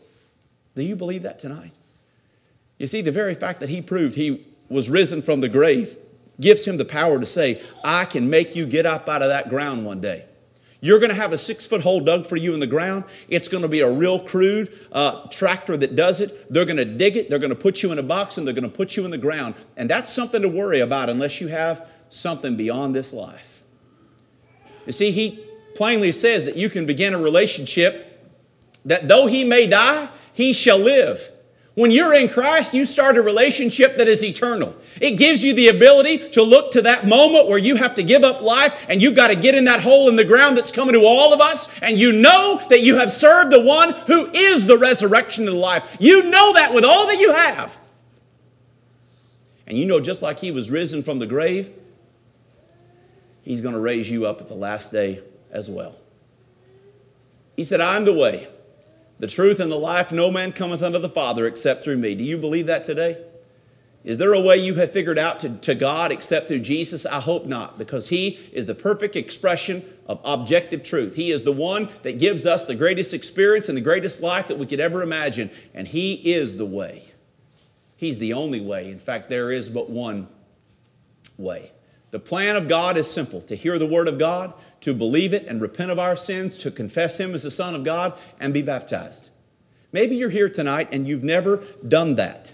[0.76, 1.72] Do you believe that tonight?
[2.78, 5.96] You see, the very fact that he proved he was risen from the grave
[6.40, 9.48] gives him the power to say, I can make you get up out of that
[9.48, 10.26] ground one day.
[10.80, 13.04] You're going to have a six foot hole dug for you in the ground.
[13.28, 16.52] It's going to be a real crude uh, tractor that does it.
[16.52, 18.54] They're going to dig it, they're going to put you in a box, and they're
[18.54, 19.54] going to put you in the ground.
[19.76, 23.62] And that's something to worry about unless you have something beyond this life.
[24.86, 28.06] You see, he plainly says that you can begin a relationship
[28.84, 31.30] that though he may die, he shall live.
[31.74, 34.74] When you're in Christ, you start a relationship that is eternal.
[35.00, 38.24] It gives you the ability to look to that moment where you have to give
[38.24, 40.94] up life and you've got to get in that hole in the ground that's coming
[40.94, 41.68] to all of us.
[41.80, 45.96] And you know that you have served the one who is the resurrection of life.
[46.00, 47.78] You know that with all that you have.
[49.66, 51.70] And you know, just like he was risen from the grave,
[53.42, 55.96] he's going to raise you up at the last day as well.
[57.56, 58.48] He said, I'm the way
[59.20, 60.10] the truth and the life.
[60.10, 62.16] No man cometh unto the Father except through me.
[62.16, 63.22] Do you believe that today?
[64.02, 67.04] Is there a way you have figured out to, to God except through Jesus?
[67.04, 71.14] I hope not, because He is the perfect expression of objective truth.
[71.14, 74.58] He is the one that gives us the greatest experience and the greatest life that
[74.58, 77.04] we could ever imagine, and He is the way.
[77.94, 78.90] He's the only way.
[78.90, 80.28] In fact, there is but one
[81.36, 81.70] way.
[82.10, 85.46] The plan of God is simple to hear the Word of God, to believe it
[85.46, 88.62] and repent of our sins, to confess Him as the Son of God, and be
[88.62, 89.28] baptized.
[89.92, 92.52] Maybe you're here tonight and you've never done that.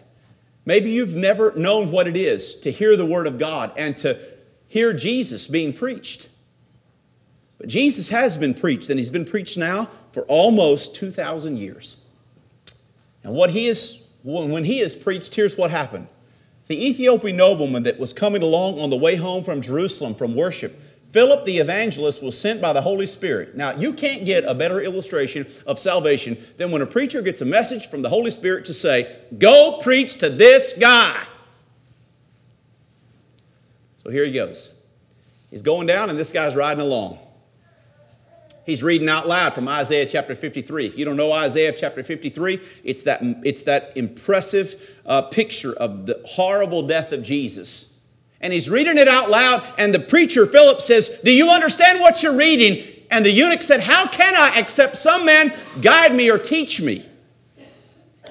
[0.65, 4.19] Maybe you've never known what it is to hear the Word of God and to
[4.67, 6.29] hear Jesus being preached.
[7.59, 11.97] But Jesus has been preached, and He's been preached now for almost 2,000 years.
[13.23, 16.09] And what He is, when He is preached, here's what happened.
[16.67, 20.81] The Ethiopian nobleman that was coming along on the way home from Jerusalem from worship
[21.17, 23.57] Philip the evangelist was sent by the Holy Spirit.
[23.57, 27.47] Now, you can't get a better illustration of salvation than when a preacher gets a
[27.47, 31.19] message from the Holy Spirit to say, Go preach to this guy.
[33.97, 34.79] So here he goes.
[35.51, 37.19] He's going down, and this guy's riding along.
[38.67, 40.85] He's reading out loud from Isaiah chapter 53.
[40.85, 44.75] If you don't know Isaiah chapter 53, it's that, it's that impressive
[45.07, 47.96] uh, picture of the horrible death of Jesus
[48.41, 52.23] and he's reading it out loud, and the preacher, Philip, says, Do you understand what
[52.23, 52.87] you're reading?
[53.11, 57.05] And the eunuch said, How can I, except some man guide me or teach me?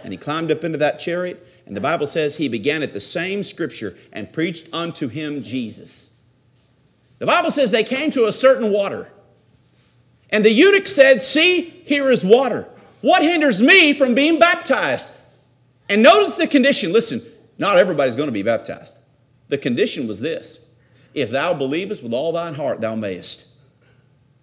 [0.04, 3.02] And he climbed up into that chariot, and the Bible says he began at the
[3.02, 6.12] same scripture and preached unto him Jesus.
[7.18, 9.10] The Bible says they came to a certain water.
[10.30, 12.68] And the eunuch said, See, here is water.
[13.02, 15.10] What hinders me from being baptized?
[15.90, 16.92] And notice the condition.
[16.92, 17.22] Listen,
[17.58, 18.96] not everybody's going to be baptized.
[19.48, 20.66] The condition was this
[21.14, 23.48] if thou believest with all thine heart, thou mayest.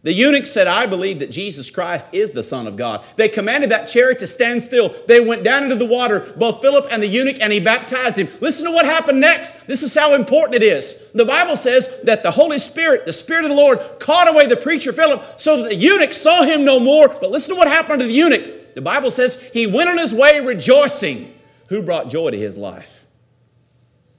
[0.05, 3.05] The eunuch said, I believe that Jesus Christ is the Son of God.
[3.15, 4.93] They commanded that chariot to stand still.
[5.07, 8.29] They went down into the water, both Philip and the eunuch, and he baptized him.
[8.41, 9.65] Listen to what happened next.
[9.69, 11.07] This is how important it is.
[11.15, 14.57] The Bible says that the Holy Spirit, the Spirit of the Lord, caught away the
[14.57, 17.07] preacher Philip so that the eunuch saw him no more.
[17.07, 18.75] But listen to what happened to the eunuch.
[18.75, 21.33] The Bible says he went on his way rejoicing.
[21.69, 23.02] Who brought joy to his life?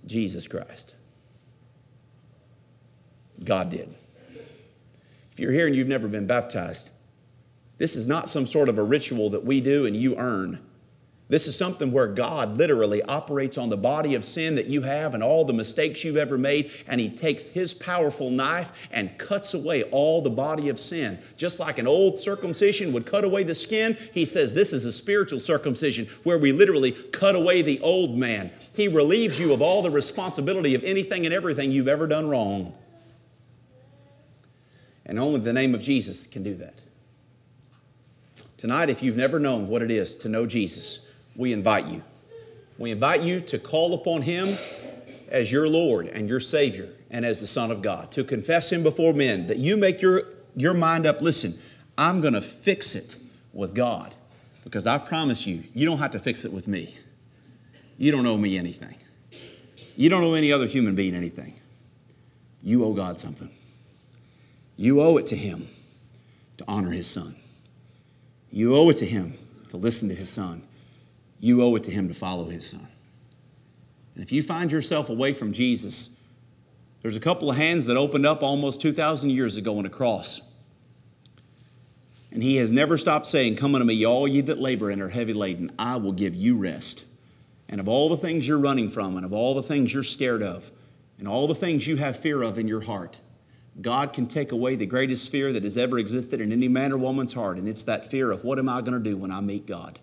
[0.06, 0.96] Jesus Christ.
[3.44, 3.94] God did.
[5.32, 6.90] If you're here and you've never been baptized,
[7.78, 10.60] this is not some sort of a ritual that we do and you earn.
[11.30, 15.14] This is something where God literally operates on the body of sin that you have
[15.14, 19.54] and all the mistakes you've ever made, and He takes His powerful knife and cuts
[19.54, 21.18] away all the body of sin.
[21.38, 24.92] Just like an old circumcision would cut away the skin, He says this is a
[24.92, 28.52] spiritual circumcision where we literally cut away the old man.
[28.76, 32.74] He relieves you of all the responsibility of anything and everything you've ever done wrong.
[35.06, 36.76] And only the name of Jesus can do that.
[38.58, 41.06] Tonight, if you've never known what it is to know Jesus,
[41.36, 42.04] we invite you.
[42.78, 44.58] We invite you to call upon Him
[45.30, 48.84] as your Lord and your Savior and as the Son of God, to confess Him
[48.84, 50.24] before men, that you make your,
[50.56, 51.54] your mind up listen,
[51.98, 53.16] I'm going to fix it
[53.52, 54.16] with God
[54.64, 56.96] because I promise you, you don't have to fix it with me.
[57.98, 58.96] You don't owe me anything.
[59.96, 61.60] You don't owe any other human being anything.
[62.64, 63.50] You owe God something.
[64.76, 65.68] You owe it to Him
[66.58, 67.36] to honor His Son.
[68.52, 69.38] You owe it to Him
[69.70, 70.64] to listen to His Son
[71.44, 72.88] you owe it to him to follow his son.
[74.16, 76.18] And if you find yourself away from Jesus,
[77.02, 80.54] there's a couple of hands that opened up almost 2,000 years ago on a cross.
[82.32, 85.10] And he has never stopped saying, Come unto me, all ye that labor and are
[85.10, 87.04] heavy laden, I will give you rest.
[87.68, 90.42] And of all the things you're running from, and of all the things you're scared
[90.42, 90.72] of,
[91.20, 93.18] and all the things you have fear of in your heart,
[93.82, 96.98] God can take away the greatest fear that has ever existed in any man or
[96.98, 99.42] woman's heart, and it's that fear of what am I going to do when I
[99.42, 100.00] meet God?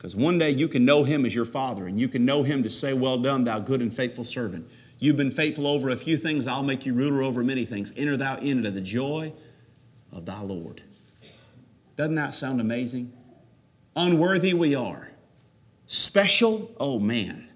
[0.00, 2.62] Because one day you can know him as your father, and you can know him
[2.62, 4.66] to say, Well done, thou good and faithful servant.
[4.98, 7.92] You've been faithful over a few things, I'll make you ruler over many things.
[7.98, 9.34] Enter thou into the joy
[10.10, 10.82] of thy Lord.
[11.96, 13.12] Doesn't that sound amazing?
[13.94, 15.10] Unworthy we are.
[15.86, 17.50] Special, oh man.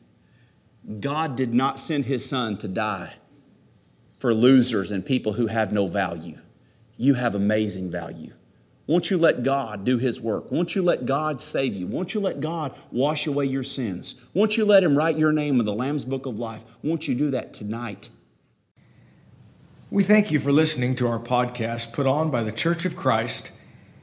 [1.01, 3.15] God did not send his son to die
[4.19, 6.37] for losers and people who have no value.
[6.99, 8.35] you have amazing value.
[8.87, 10.51] Won't you let God do His work?
[10.51, 11.87] Won't you let God save you?
[11.87, 14.21] Won't you let God wash away your sins?
[14.35, 16.65] Won't you let Him write your name in the Lamb's Book of Life?
[16.83, 18.11] Won't you do that tonight?
[19.91, 23.53] We thank you for listening to our podcast put on by the Church of Christ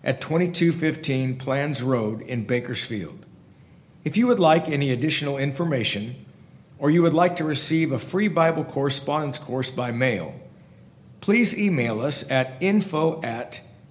[0.04, 3.26] at 2215 Planz Road in Bakersfield.
[4.04, 6.26] If you would like any additional information,
[6.80, 10.34] or you would like to receive a free Bible correspondence course by mail,
[11.20, 13.62] please email us at info at